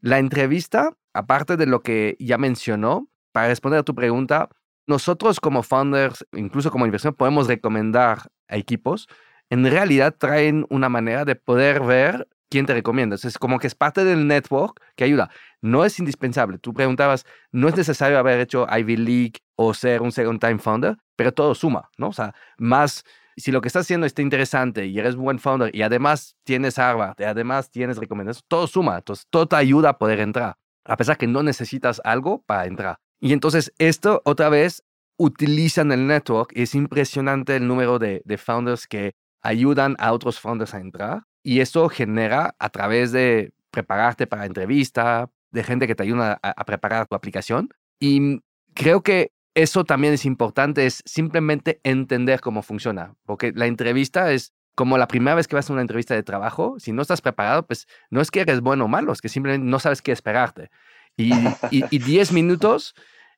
[0.00, 4.48] La entrevista, aparte de lo que ya mencionó, para responder a tu pregunta,
[4.86, 9.08] nosotros como founders, incluso como inversión, podemos recomendar a equipos
[9.50, 13.16] en realidad traen una manera de poder ver quién te recomienda.
[13.16, 15.30] Es como que es parte del network que ayuda.
[15.60, 16.58] No es indispensable.
[16.58, 20.96] Tú preguntabas, no es necesario haber hecho Ivy League o ser un second time founder,
[21.16, 22.08] pero todo suma, ¿no?
[22.08, 23.04] O sea, más
[23.36, 26.78] si lo que estás haciendo está interesante y eres un buen founder y además tienes
[26.78, 28.96] Harvard y además tienes recomendaciones, todo suma.
[28.96, 32.96] Entonces, todo te ayuda a poder entrar, a pesar que no necesitas algo para entrar.
[33.20, 34.82] Y entonces, esto otra vez
[35.18, 36.52] utilizan el network.
[36.54, 39.14] Es impresionante el número de, de founders que
[39.46, 45.30] ayudan a otros founders a entrar y eso genera a través de prepararte para entrevista,
[45.50, 47.68] de gente que te ayuda a, a preparar tu aplicación.
[48.00, 48.40] Y
[48.74, 54.52] creo que eso también es importante, es simplemente entender cómo funciona, porque la entrevista es
[54.74, 57.66] como la primera vez que vas a una entrevista de trabajo, si no estás preparado,
[57.66, 60.70] pues no es que eres bueno o malo, es que simplemente no sabes qué esperarte.
[61.16, 61.32] Y
[61.98, 62.94] 10 minutos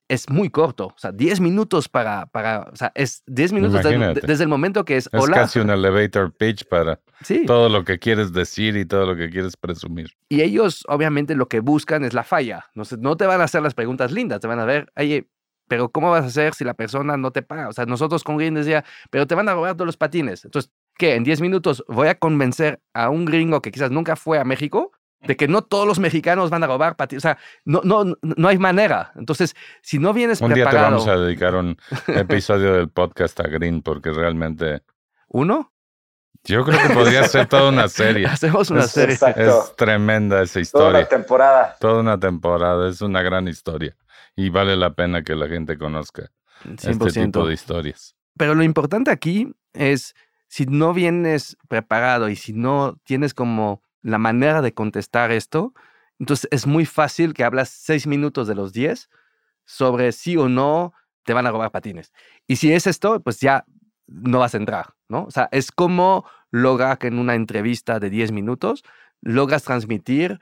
[0.09, 0.87] es muy corto.
[0.87, 4.97] O sea, 10 minutos para, para, o sea, es 10 minutos desde el momento que
[4.97, 7.01] es, es casi un elevator pitch para
[7.47, 10.17] todo lo que quieres decir y todo lo que quieres presumir.
[10.29, 12.67] Y ellos, obviamente, lo que buscan es la falla.
[12.75, 15.29] No, no te van a hacer las preguntas lindas, te van a ver, oye,
[15.69, 17.69] pero ¿cómo vas a hacer si la persona no te paga?
[17.69, 20.45] O sea, nosotros con Green decía, pero te van a robar todos los patines.
[20.45, 21.15] Entonces, ¿qué?
[21.15, 24.93] En 10 minutos voy a convencer a un gringo que quizás nunca fue a México
[25.21, 27.25] de que no todos los mexicanos van a robar patines.
[27.25, 29.13] O sea, no, no, no hay manera.
[29.17, 30.77] Entonces, si no vienes un preparado...
[30.77, 31.77] día te vamos a dedicar un
[32.09, 34.83] episodio del podcast a Green porque realmente...
[35.29, 35.73] ¿Uno?
[36.45, 38.27] Yo creo que podría ser toda una serie.
[38.29, 39.19] Hacemos una es, serie.
[39.37, 40.89] Es tremenda esa historia.
[40.89, 41.77] Toda una temporada.
[41.81, 42.89] Toda una temporada.
[42.89, 43.97] Es una gran historia.
[44.37, 46.31] Y vale la pena que la gente conozca
[46.65, 47.07] 100%.
[47.07, 48.15] este tipo de historias.
[48.37, 50.15] Pero lo importante aquí es,
[50.47, 55.75] si no vienes preparado y si no tienes como la manera de contestar esto,
[56.19, 59.09] entonces es muy fácil que hablas seis minutos de los diez
[59.65, 60.93] sobre sí o no
[61.25, 62.13] te van a robar patines.
[62.47, 63.65] Y si es esto, pues ya
[64.07, 65.25] no vas a entrar, ¿no?
[65.25, 68.83] O sea, es como lograr que en una entrevista de 10 minutos
[69.21, 70.41] logras transmitir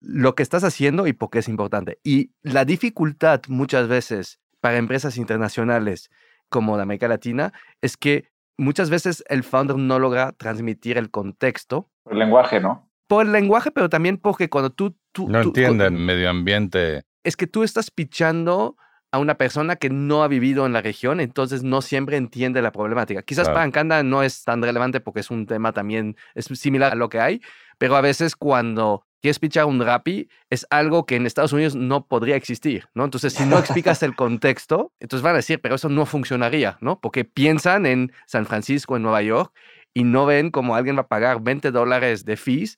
[0.00, 1.98] lo que estás haciendo y por qué es importante.
[2.04, 6.10] Y la dificultad muchas veces para empresas internacionales
[6.48, 11.90] como de América Latina es que muchas veces el founder no logra transmitir el contexto.
[12.04, 12.85] El lenguaje, ¿no?
[13.06, 14.96] Por el lenguaje, pero también porque cuando tú...
[15.12, 17.04] tú no tú, entienden medio ambiente.
[17.24, 18.76] Es que tú estás pichando
[19.12, 22.72] a una persona que no ha vivido en la región, entonces no siempre entiende la
[22.72, 23.22] problemática.
[23.22, 23.54] Quizás Claro.
[23.54, 27.08] para Ancanda no es tan relevante porque es un tema también, es similar a lo
[27.08, 27.40] que hay,
[27.78, 32.06] pero a veces cuando quieres pichar un Rappi, es algo que en Estados Unidos no
[32.06, 33.04] podría existir, ¿no?
[33.04, 37.00] Entonces, si no explicas el contexto, entonces van a decir, pero eso no funcionaría, ¿no?
[37.00, 39.52] Porque piensan en San Francisco, en Nueva York,
[39.94, 42.76] y no ven cómo alguien va a pagar 20 dólares de fees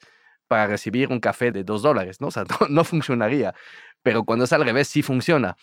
[0.48, 2.28] para recibir un café de 2 dólares, ¿no?
[2.28, 3.54] O sea, no, funcionaría.
[4.02, 5.56] Pero cuando es al revés, sí funciona.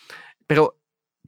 [0.47, 0.79] Pero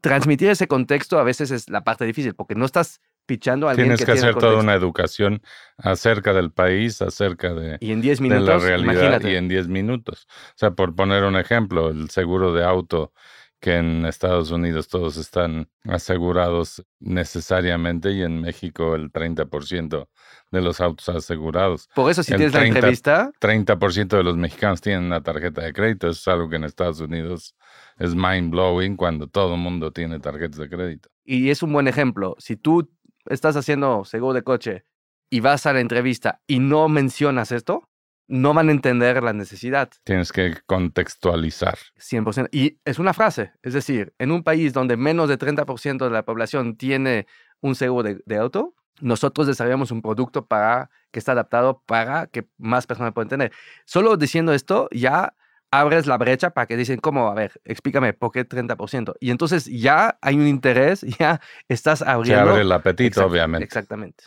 [0.02, 3.90] transmitir ese contexto a veces es la parte difícil, porque no estás pichando a alguien
[3.90, 5.42] Tienes que, hacer toda una educación
[5.78, 10.28] acerca del país, acerca de, y en 10 minutos, la realidad y en 10 minutos.
[10.30, 13.12] O sea, por poner un ejemplo, el seguro de auto
[13.60, 20.08] que en Estados Unidos todos están asegurados necesariamente y en México el 30%
[20.52, 21.90] de los autos asegurados.
[21.96, 23.32] Por eso si tienes la entrevista...
[23.42, 26.08] 30% de los mexicanos tienen una tarjeta de crédito.
[26.08, 27.56] Eso es algo que en Estados Unidos
[27.98, 31.10] es mind blowing cuando todo el mundo tiene tarjetas de crédito.
[31.26, 32.36] Y es un buen ejemplo.
[32.38, 32.90] Si tú
[33.26, 34.86] estás haciendo seguro de coche
[35.30, 37.90] y vas a la entrevista y no mencionas esto,
[38.28, 39.90] no van a entender la necesidad.
[40.04, 41.78] Tienes que contextualizar.
[41.98, 42.50] 100%.
[42.52, 46.26] Y es una frase, es decir, en un país donde menos de 30% de la
[46.26, 47.28] población tiene
[47.62, 52.86] un seguro de, auto, nosotros desarrollamos un producto para que está adaptado para que más
[52.88, 53.52] personas puedan tener.
[53.86, 55.34] Solo diciendo esto ya
[55.72, 57.28] abres la brecha para que dicen, ¿cómo?
[57.28, 59.16] A ver, explícame, ¿por qué 30%?
[59.20, 62.46] Y entonces ya hay un interés, ya estás abriendo.
[62.46, 63.66] Se abre el apetito, obviamente.
[63.66, 64.26] Exactamente.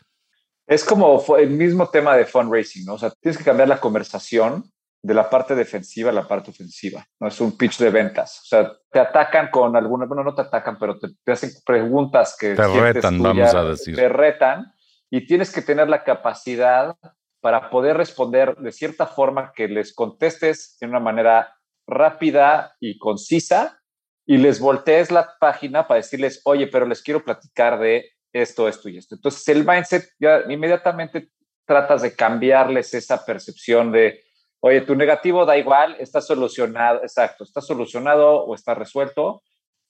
[0.70, 2.94] Es como el mismo tema de fundraising, ¿no?
[2.94, 4.70] O sea, tienes que cambiar la conversación
[5.02, 7.26] de la parte defensiva a la parte ofensiva, ¿no?
[7.26, 8.38] Es un pitch de ventas.
[8.42, 12.54] O sea, te atacan con alguna, bueno, no te atacan, pero te, hacen preguntas que...
[12.54, 13.96] Te retan, vamos a decir.
[13.96, 14.72] Te retan
[15.10, 16.94] y tienes que tener la capacidad
[17.40, 21.52] para poder responder de cierta forma que les contestes de una manera
[21.84, 23.80] rápida y concisa
[24.24, 28.88] y les voltees la página para decirles, oye, pero les quiero platicar de esto, esto
[28.88, 29.14] y esto.
[29.14, 31.30] Entonces, el mindset ya inmediatamente
[31.64, 34.24] tratas de cambiarles esa percepción de,
[34.60, 39.42] oye, tu negativo da igual, está solucionado, exacto, está solucionado o está resuelto.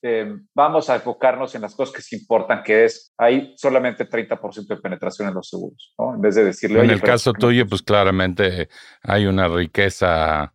[0.03, 4.67] Eh, vamos a enfocarnos en las cosas que se importan, que es, hay solamente 30%
[4.67, 6.15] de penetración en los seguros, ¿no?
[6.15, 8.71] En vez de decirle, En el caso tuyo, pues claramente
[9.03, 10.55] hay una riqueza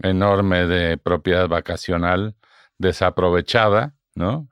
[0.00, 2.36] enorme de propiedad vacacional
[2.78, 4.48] desaprovechada, ¿no?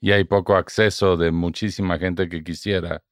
[0.00, 3.02] Y hay poco acceso de muchísima gente que quisiera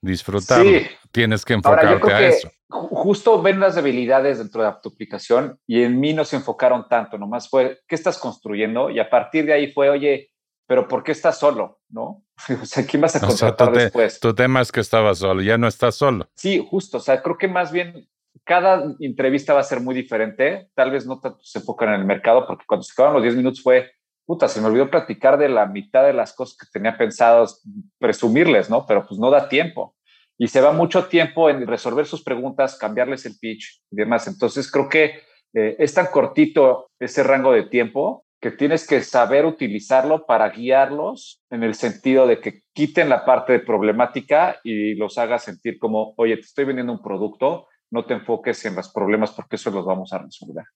[0.00, 0.64] disfrutar.
[1.10, 2.50] Tienes que enfocarte a eso.
[2.68, 7.16] Justo ven las debilidades dentro de tu aplicación y en mí no se enfocaron tanto,
[7.16, 8.90] nomás fue, ¿qué estás construyendo?
[8.90, 10.30] Y a partir de ahí fue, oye,
[10.66, 11.80] pero ¿por qué estás solo?
[11.88, 12.24] ¿No?
[12.62, 14.20] o sea, ¿quién vas a contratar después?
[14.20, 16.28] tu tema es que estabas solo, ya no estás solo.
[16.34, 18.06] Sí, justo, o sea, creo que más bien
[18.44, 22.46] cada entrevista va a ser muy diferente, tal vez no se enfocan en el mercado,
[22.46, 23.90] porque cuando se acabaron los 10 minutos fue,
[24.28, 27.62] puta, se me olvidó platicar de la mitad de las cosas que tenía pensados
[27.98, 28.84] presumirles, ¿no?
[28.84, 29.96] Pero pues no da tiempo.
[30.36, 34.28] Y se va mucho tiempo en resolver sus preguntas, cambiarles el pitch y demás.
[34.28, 35.22] Entonces creo que
[35.54, 41.42] eh, es tan cortito ese rango de tiempo que tienes que saber utilizarlo para guiarlos
[41.48, 46.12] en el sentido de que quiten la parte de problemática y los haga sentir como,
[46.18, 49.86] oye, te estoy vendiendo un producto, no te enfoques en los problemas porque eso los
[49.86, 50.66] vamos a resolver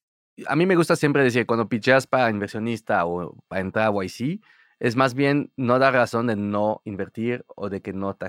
[0.47, 4.41] a mí me gusta siempre decir, cuando picheas para inversionista o para entrar a YC,
[4.79, 8.25] es más bien no dar razón de no invertir o de que no te.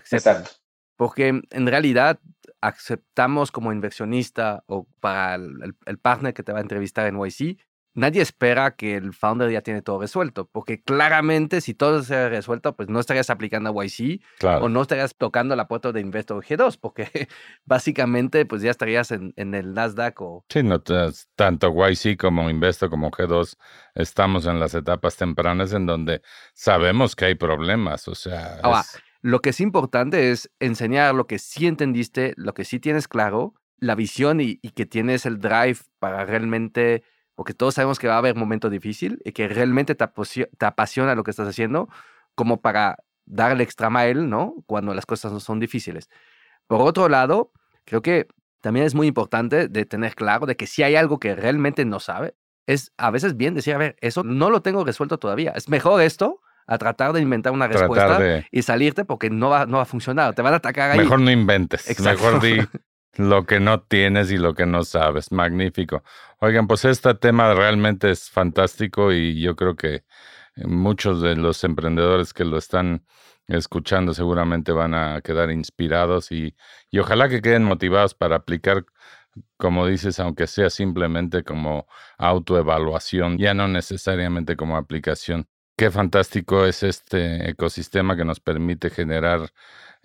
[0.97, 2.21] Porque en realidad
[2.61, 7.59] aceptamos como inversionista o para el, el, partner que te va a entrevistar en YC,
[7.95, 12.29] nadie espera que el founder ya tiene todo resuelto, porque claramente si todo se ha
[12.29, 14.21] resuelto, pues no estarías aplicando a YC
[14.61, 17.09] o no estarías tocando la puerta de Investor G2, porque
[17.65, 20.45] básicamente pues ya estarías en, el Nasdaq o...
[20.49, 20.83] Sí, no,
[21.37, 23.57] tanto YC como Investor como G2
[23.95, 26.23] estamos en las etapas tempranas en donde
[26.53, 28.61] sabemos que hay problemas, o sea...
[29.23, 33.55] lo que es importante es enseñar lo que sí entendiste, lo que sí tienes claro,
[33.79, 38.15] la visión y, y que tienes el drive para realmente porque todos sabemos que va
[38.15, 40.05] a haber un momento difícil y que realmente te,
[40.61, 41.89] apasiona lo que estás haciendo,
[42.35, 44.55] como para darle extra mile, ¿no?
[44.67, 46.09] Cuando las cosas no son difíciles.
[46.67, 47.53] Por otro lado,
[47.85, 48.29] creo que
[48.61, 52.01] también es muy importante de tener claro de que si hay algo que realmente no
[52.01, 52.35] sabe,
[52.67, 55.53] es a veces bien decir, a ver, eso no lo tengo resuelto todavía.
[55.55, 59.79] Es mejor esto a tratar de inventar una respuesta y salirte porque no va, no
[59.79, 60.35] va a funcionar.
[60.35, 60.99] Te van a atacar ahí.
[60.99, 62.01] Mejor no inventes.
[62.01, 62.59] Mejor di,
[63.17, 65.33] lo que no tienes y lo que no sabes.
[65.33, 66.03] Magnífico.
[66.41, 70.05] Oigan, pues este tema realmente es fantástico y yo creo que
[70.57, 73.05] muchos de los emprendedores que lo están
[73.49, 76.57] escuchando seguramente van a quedar inspirados y,
[76.91, 78.87] y ojalá que queden motivados para aplicar,
[79.57, 81.87] como dices, aunque sea simplemente como
[82.19, 85.49] autoevaluación, ya no necesariamente como aplicación.
[85.77, 89.51] Qué fantástico es este ecosistema que nos permite generar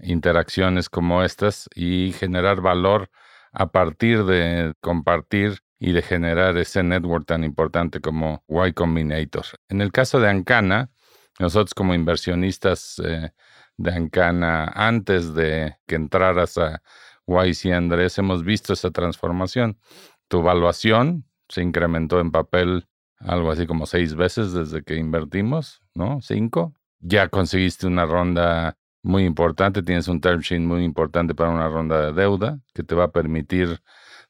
[0.02, 3.10] interacciones como estas y generar valor
[3.52, 9.46] a partir de compartir y de generar ese network tan importante como Y Combinator.
[9.70, 10.92] En el caso de Ancana,
[11.40, 13.32] nosotros como inversionistas eh,
[13.78, 16.82] de Ancana, antes de que entraras a
[17.26, 19.80] YC Andrés, hemos visto esa transformación.
[20.28, 22.88] Tu valuación se incrementó en papel
[23.20, 26.20] algo así como seis veces desde que invertimos, ¿no?
[26.22, 26.74] Cinco.
[27.00, 32.08] Ya conseguiste una ronda muy importante, tienes un term sheet muy importante para una ronda
[32.08, 33.82] de deuda que te va a permitir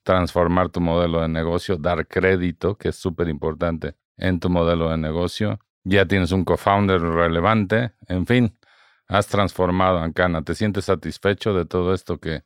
[0.03, 4.97] transformar tu modelo de negocio, dar crédito, que es súper importante en tu modelo de
[4.97, 5.59] negocio.
[5.84, 8.57] Ya tienes un co-founder relevante, en fin,
[9.07, 10.43] has transformado Ancana.
[10.43, 12.43] ¿Te sientes satisfecho de todo esto que,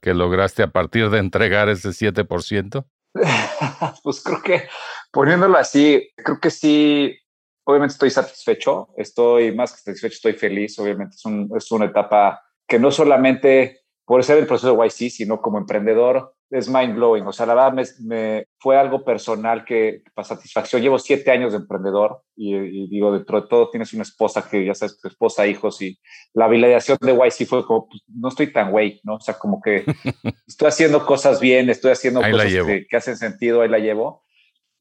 [0.00, 2.86] que lograste a partir de entregar ese 7%?
[4.02, 4.68] pues creo que
[5.12, 7.16] poniéndolo así, creo que sí,
[7.64, 12.42] obviamente estoy satisfecho, estoy más que satisfecho, estoy feliz, obviamente es, un, es una etapa
[12.66, 17.26] que no solamente por ser el proceso de YC, sino como emprendedor, es mind blowing.
[17.26, 20.82] O sea, la verdad me, fue algo personal que, para satisfacción.
[20.82, 24.74] Llevo siete años de emprendedor y, digo, dentro de todo tienes una esposa que ya
[24.74, 25.98] sabes, tu esposa, hijos y
[26.34, 29.16] la validación de YC fue como, pues, no estoy tan güey, ¿no?
[29.16, 29.84] O sea, como que
[30.46, 34.23] estoy haciendo cosas bien, estoy haciendo cosas que, que, hacen sentido, ahí la llevo.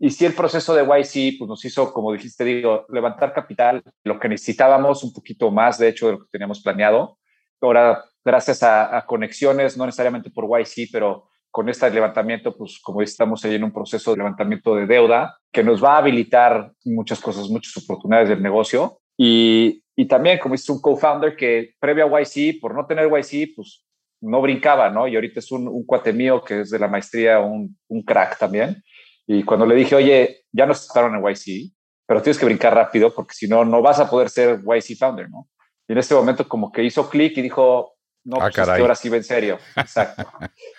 [0.03, 4.19] Y sí, el proceso de YC pues, nos hizo, como dijiste, digo, levantar capital, lo
[4.19, 7.17] que necesitábamos, un poquito más, de hecho, de lo que teníamos planeado.
[7.61, 13.01] Ahora, gracias a, a conexiones, no necesariamente por YC, pero con este levantamiento, pues como
[13.01, 17.21] estamos ahí en un proceso de levantamiento de deuda que nos va a habilitar muchas
[17.21, 18.99] cosas, muchas oportunidades del negocio.
[19.15, 23.55] Y, y también, como dice un co-founder que previo a YC, por no tener YC,
[23.55, 23.85] pues
[24.19, 25.07] no brincaba, ¿no?
[25.07, 28.37] Y ahorita es un, un cuate mío que es de la maestría, un, un crack
[28.37, 28.83] también.
[29.27, 31.73] Y cuando le dije, oye, ya nos estaron en YC,
[32.05, 35.29] pero tienes que brincar rápido porque si no, no vas a poder ser YC founder,
[35.29, 35.49] ¿no?
[35.87, 37.95] Y en ese momento como que hizo clic y dijo,
[38.25, 39.57] no, ah, pues ahora sí va en serio.
[39.75, 40.25] Exacto.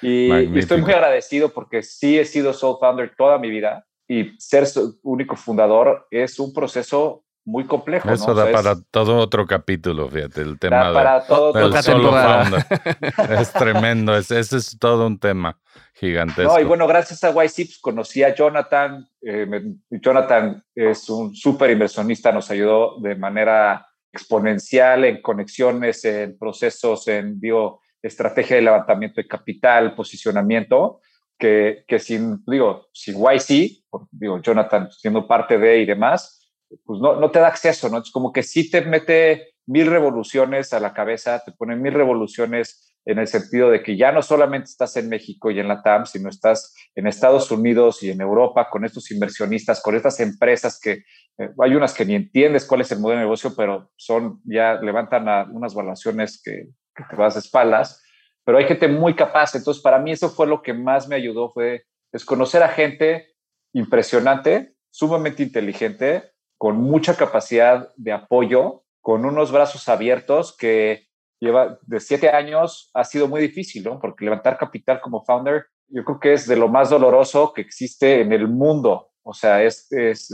[0.01, 4.67] Y, estoy muy agradecido porque sí he sido Soul Founder toda mi vida y ser
[4.67, 8.11] su único fundador es un proceso muy complejo.
[8.11, 12.65] Eso da para todo otro capítulo, fíjate, el tema para todo del solo founder.
[13.41, 15.59] es tremendo, ese es todo un tema
[15.95, 16.53] gigantesco.
[16.53, 19.07] No, y bueno, gracias a pues, conocí a Jonathan.
[19.23, 19.47] Eh,
[19.91, 27.39] Jonathan es un súper inversionista, nos ayudó de manera exponencial en conexiones, en procesos, en
[27.41, 31.01] digo, estrategia de levantamiento de capital, posicionamiento,
[31.39, 36.44] que, que sin, digo, sin YC, digo, Jonathan siendo parte de y demás,
[36.85, 37.99] pues no, no te da acceso, ¿no?
[37.99, 42.95] Es como que sí te mete mil revoluciones a la cabeza, te pone mil revoluciones
[43.07, 46.07] en el sentido de que ya no solamente estás en México y en la TAM,
[46.07, 51.05] sino estás en Estados Unidos y en Europa con estos inversionistas, con estas empresas que
[51.39, 54.75] eh, hay unas que ni entiendes cuál es el modelo de negocio, pero son ya
[54.81, 56.69] levantan unas valuaciones que,
[57.11, 58.03] te vas de espaldas,
[58.45, 59.55] pero hay gente muy capaz.
[59.57, 63.35] Entonces, para mí eso fue lo que más me ayudó, fue es conocer a gente
[63.73, 71.09] impresionante, sumamente inteligente, con mucha capacidad de apoyo, con unos brazos abiertos que
[71.41, 74.01] lleva de siete años ha sido muy difícil, ¿no?
[74.01, 78.21] Porque levantar capital como founder, yo creo que es de lo más doloroso que existe
[78.21, 79.11] en el mundo.
[79.23, 80.33] O sea, es, es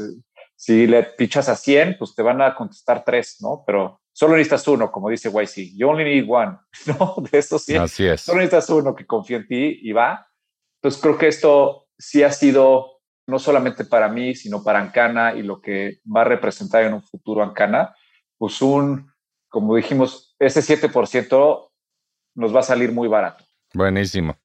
[0.57, 3.64] si le pichas a 100, pues te van a contestar tres, ¿no?
[3.66, 5.75] Pero solo necesitas uno, como dice YC.
[5.75, 7.16] You only need one, ¿no?
[7.31, 7.83] De esos 100.
[7.83, 8.21] Así es.
[8.21, 10.29] Solo necesitas uno que confíe en ti y va.
[10.77, 12.99] Entonces creo que esto sí ha sido
[13.31, 17.03] no solamente para mí, sino para Ancana y lo que va a representar en un
[17.03, 17.95] futuro Ancana,
[18.37, 19.11] pues un,
[19.49, 21.70] como dijimos, ese 7%
[22.35, 23.45] nos va a salir muy barato.
[23.72, 24.37] Buenísimo.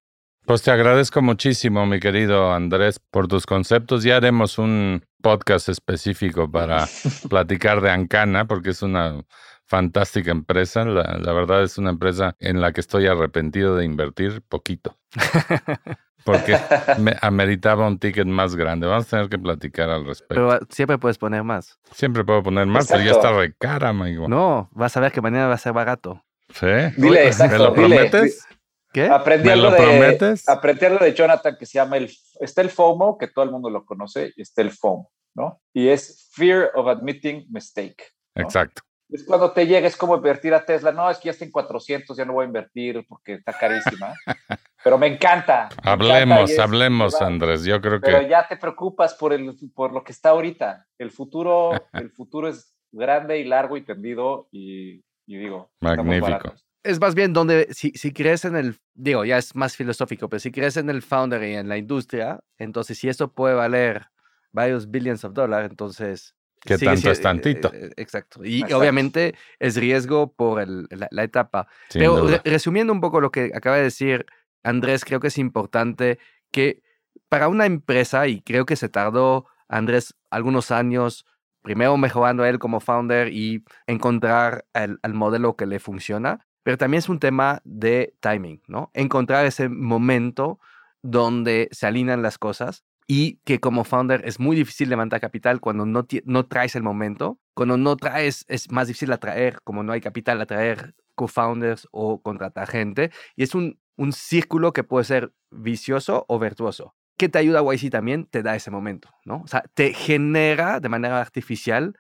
[0.46, 4.04] Pues te agradezco muchísimo, mi querido Andrés, por tus conceptos.
[4.04, 6.86] Ya haremos un podcast específico para
[7.30, 9.26] platicar de Ancana, porque es una
[9.66, 10.86] fantástica empresa.
[10.86, 14.96] La, la, verdad es una empresa en la que estoy arrepentido de invertir poquito.
[16.26, 16.58] Porque
[16.98, 18.88] me ameritaba un ticket más grande.
[18.88, 20.34] Vamos a tener que platicar al respecto.
[20.34, 21.80] Pero ah, siempre puedes poner más.
[21.92, 24.28] Siempre puedo poner más, pero ya está re cara, amigo.
[24.28, 26.26] No, vas a ver que mañana va a ser barato.
[26.50, 26.66] ¿Sí?
[26.98, 28.44] Dile, exacto, ¿Me lo prometes?
[28.92, 29.06] ¿Qué?
[29.06, 30.50] Aprendí ¿Me lo de, prometes?
[30.50, 32.12] Aprendí algo de Jonathan que se llama el...
[32.40, 35.62] Está el FOMO, que todo el mundo lo conoce, y está el FOMO, ¿no?
[35.74, 38.04] Y es Fear of Admitting Mistake.
[38.34, 38.42] ¿no?
[38.42, 38.82] Exacto.
[39.10, 40.91] Es cuando te llega, es como invertir a Tesla.
[40.91, 44.14] No, es que ya está en 400, ya no voy a invertir porque está carísima.
[44.84, 45.70] pero me encanta.
[45.84, 47.64] Me hablemos, encanta es, hablemos, Andrés.
[47.64, 48.30] Yo creo pero que.
[48.30, 50.88] ya te preocupas por, el, por lo que está ahorita.
[50.97, 55.72] El futuro, el futuro es grande y largo y tendido y, y digo.
[55.82, 56.53] Magnífico.
[56.84, 60.39] Es más bien donde, si, si crees en el, digo, ya es más filosófico, pero
[60.39, 64.06] si crees en el founder y en la industria, entonces si eso puede valer
[64.51, 66.36] varios billions of dólares, entonces
[66.66, 67.72] ¿Qué Sí, tanto es tantito?
[67.74, 68.43] eh, eh, exacto.
[68.43, 68.78] Y Exacto.
[68.80, 71.68] obviamente es riesgo por el- la, la etapa.
[71.89, 74.26] Sin Pero re- resumiendo un poco lo que acaba de decir
[74.63, 76.18] Andrés, creo que es importante
[76.51, 76.82] que
[77.30, 81.26] para una empresa, y creo que se tardó Andrés algunos años,
[81.61, 86.99] primero mejorando él como founder y encontrar el, el modelo que le funciona, pero también
[86.99, 88.89] es un tema de timing, ¿no?
[88.93, 90.59] Encontrar ese momento
[91.03, 95.86] donde se alinean las cosas y que como founder es muy difícil levantar capital cuando
[95.86, 97.39] no, no traes el momento.
[97.53, 102.68] Cuando no traes, es más difícil atraer, como no hay capital, atraer co-founders o contratar
[102.68, 103.12] gente.
[103.36, 106.95] Y es un, un círculo que puede ser vicioso o virtuoso.
[107.18, 108.26] ¿Qué te ayuda YC también?
[108.26, 109.41] Te da ese momento, ¿no?
[109.43, 111.95] O sea, te genera de manera artificial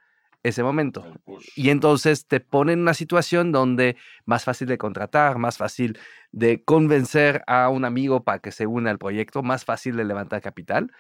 [0.47, 1.05] ese momento.
[1.55, 5.97] Y entonces te pone en una situación donde más fácil de contratar, más fácil
[6.31, 10.41] de convencer a un amigo para que se una al proyecto, más fácil de levantar
[10.41, 10.91] capital.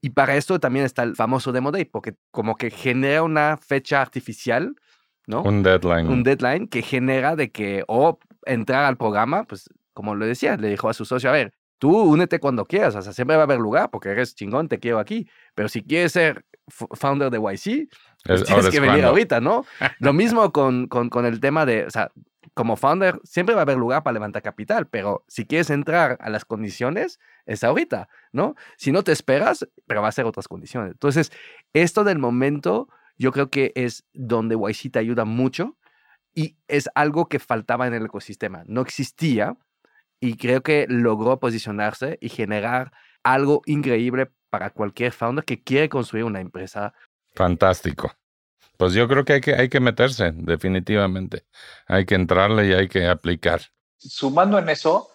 [0.00, 4.00] Y para esto también está el famoso Demo Day, porque como que genera una fecha
[4.00, 4.76] artificial,
[5.26, 5.42] ¿no?
[5.42, 6.06] Un deadline.
[6.06, 10.68] Un deadline que genera de que o entrar al programa, pues como lo decía, le
[10.68, 13.46] dijo a su socio, a ver, tú únete cuando quieras, o sea, siempre va a
[13.46, 17.88] haber lugar porque eres chingón, te quiero aquí, pero si quieres ser founder de YC,
[18.24, 19.64] pues tienes que venir ahorita, ¿no?
[20.00, 22.10] Lo mismo con, con, con, el tema de, o sea,
[22.54, 26.30] como founder siempre va a haber lugar para levantar capital, pero si quieres entrar a
[26.30, 28.54] las condiciones, es ahorita, ¿no?
[28.78, 30.92] Si no te esperas, pero va a ser otras condiciones.
[30.92, 31.32] Entonces,
[31.72, 32.88] esto del momento,
[33.18, 35.76] yo creo que es donde YC te ayuda mucho
[36.34, 38.62] y es algo que faltaba en el ecosistema.
[38.66, 39.56] No existía
[40.20, 42.92] y creo que logró posicionarse y generar
[43.22, 46.94] algo increíble para cualquier founder que quiere construir una empresa.
[47.34, 48.10] Fantástico.
[48.78, 51.44] Pues yo creo que hay que, hay que meterse, definitivamente.
[51.86, 53.60] Hay que entrarle y hay que aplicar.
[53.98, 55.10] Sumando en eso,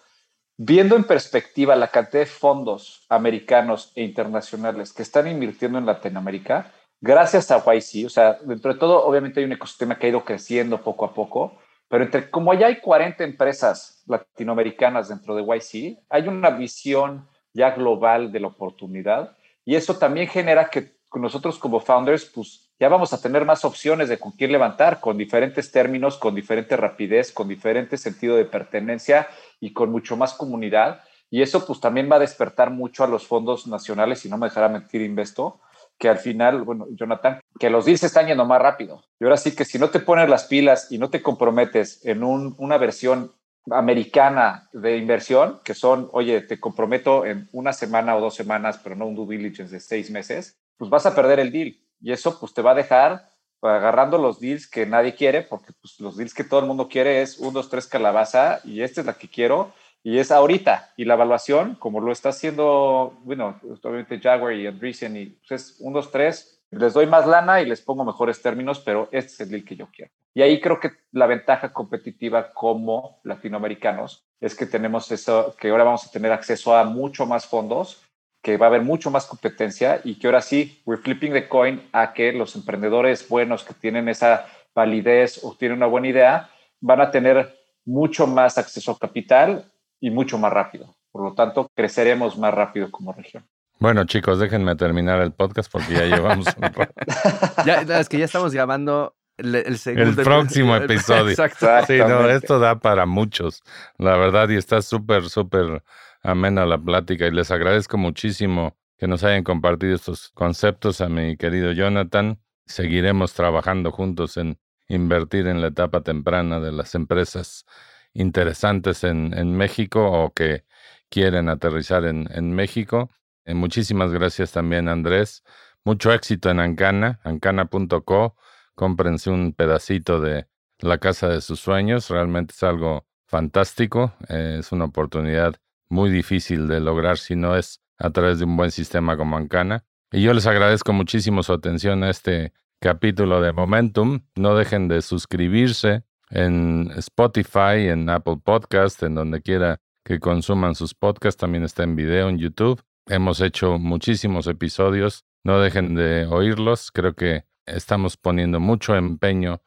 [0.58, 6.72] viendo en perspectiva la cantidad de fondos americanos e internacionales que están invirtiendo en Latinoamérica,
[7.00, 10.24] gracias a YC, o sea, dentro de todo, obviamente hay un ecosistema que ha ido
[10.24, 11.58] creciendo poco a poco,
[11.90, 17.72] pero entre, como ya hay 40 empresas latinoamericanas dentro de YC, hay una visión ya
[17.72, 19.36] global de la oportunidad
[19.66, 24.10] y eso también genera que nosotros como founders, pues ya vamos a tener más opciones
[24.10, 29.28] de con quién levantar, con diferentes términos, con diferente rapidez, con diferente sentido de pertenencia
[29.60, 31.02] y con mucho más comunidad.
[31.30, 34.48] Y eso pues también va a despertar mucho a los fondos nacionales, y no me
[34.48, 35.60] dejará mentir Investo,
[35.98, 39.04] que al final, bueno, Jonathan, que los deals están yendo más rápido.
[39.20, 42.24] Y ahora sí que si no te pones las pilas y no te comprometes en
[42.24, 43.32] una versión
[43.70, 48.96] americana de inversión, que son, oye, te comprometo en una semana o dos semanas, pero
[48.96, 51.78] no un due diligence de seis meses, pues vas a perder el deal.
[52.02, 53.30] Y eso pues te va a dejar
[53.62, 57.22] agarrando los deals que nadie quiere, porque pues, los deals que todo el mundo quiere
[57.22, 59.72] es un, dos, tres calabaza y esta es la que quiero
[60.04, 60.94] y es ahorita.
[60.98, 65.76] Y la evaluación, como lo está haciendo, bueno, obviamente Jaguar y Andreessen, y pues es
[65.80, 69.40] un, dos, tres, les doy más lana y les pongo mejores términos, pero este es
[69.42, 70.12] el deal que yo quiero.
[70.34, 75.84] Y ahí creo que la ventaja competitiva como latinoamericanos es que tenemos eso, que ahora
[75.84, 78.02] vamos a tener acceso a mucho más fondos,
[78.42, 81.88] que va a haber mucho más competencia y que ahora sí, we're flipping the coin
[81.92, 86.50] a que los emprendedores buenos que tienen esa validez o tienen una buena idea,
[86.80, 87.54] van a tener
[87.86, 90.96] mucho más acceso a capital y mucho más rápido.
[91.12, 93.46] Por lo tanto, creceremos más rápido como región.
[93.82, 96.94] Bueno, chicos, déjenme terminar el podcast porque ya llevamos un rato.
[97.66, 101.32] ya, es que ya estamos grabando el, el, próximo episodio.
[101.32, 101.66] Exacto.
[101.88, 103.64] Sí, no, esto da para muchos,
[103.98, 105.84] la verdad, y está súper, súper
[106.22, 111.36] amena la plática y les agradezco muchísimo que nos hayan compartido estos conceptos a mi
[111.36, 112.40] querido Jonathan.
[112.68, 114.60] Seguiremos trabajando juntos en
[114.90, 117.66] invertir en la etapa temprana de las empresas
[118.14, 120.66] interesantes en, en México o que
[121.10, 123.10] quieren aterrizar en, en México.
[123.46, 125.44] Eh, muchísimas gracias también, Andrés.
[125.84, 128.36] Mucho éxito en Ancana, ancana.co.
[128.76, 130.48] Cómprense un pedacito de
[130.80, 132.10] la casa de sus sueños.
[132.10, 134.14] Realmente es algo fantástico.
[134.30, 135.56] Eh, es una oportunidad
[135.90, 139.86] muy difícil de lograr si no es a través de un buen sistema como Ancana.
[140.12, 144.22] Y yo les agradezco muchísimo su atención a este capítulo de Momentum.
[144.36, 150.94] No dejen de suscribirse en Spotify, en Apple Podcast, en donde quiera que consuman sus
[150.94, 151.40] podcasts.
[151.40, 152.82] También está en video en YouTube.
[153.08, 155.26] Hemos hecho muchísimos episodios.
[155.44, 156.92] No dejen de oírlos.
[156.92, 159.62] Creo que estamos poniendo mucho empeño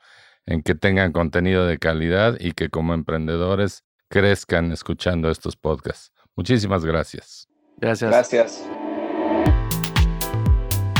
[0.46, 6.12] en que tengan contenido de calidad y que como emprendedores crezcan escuchando estos podcasts.
[6.36, 7.48] Muchísimas gracias.
[7.78, 8.10] Gracias.
[8.10, 8.68] Gracias.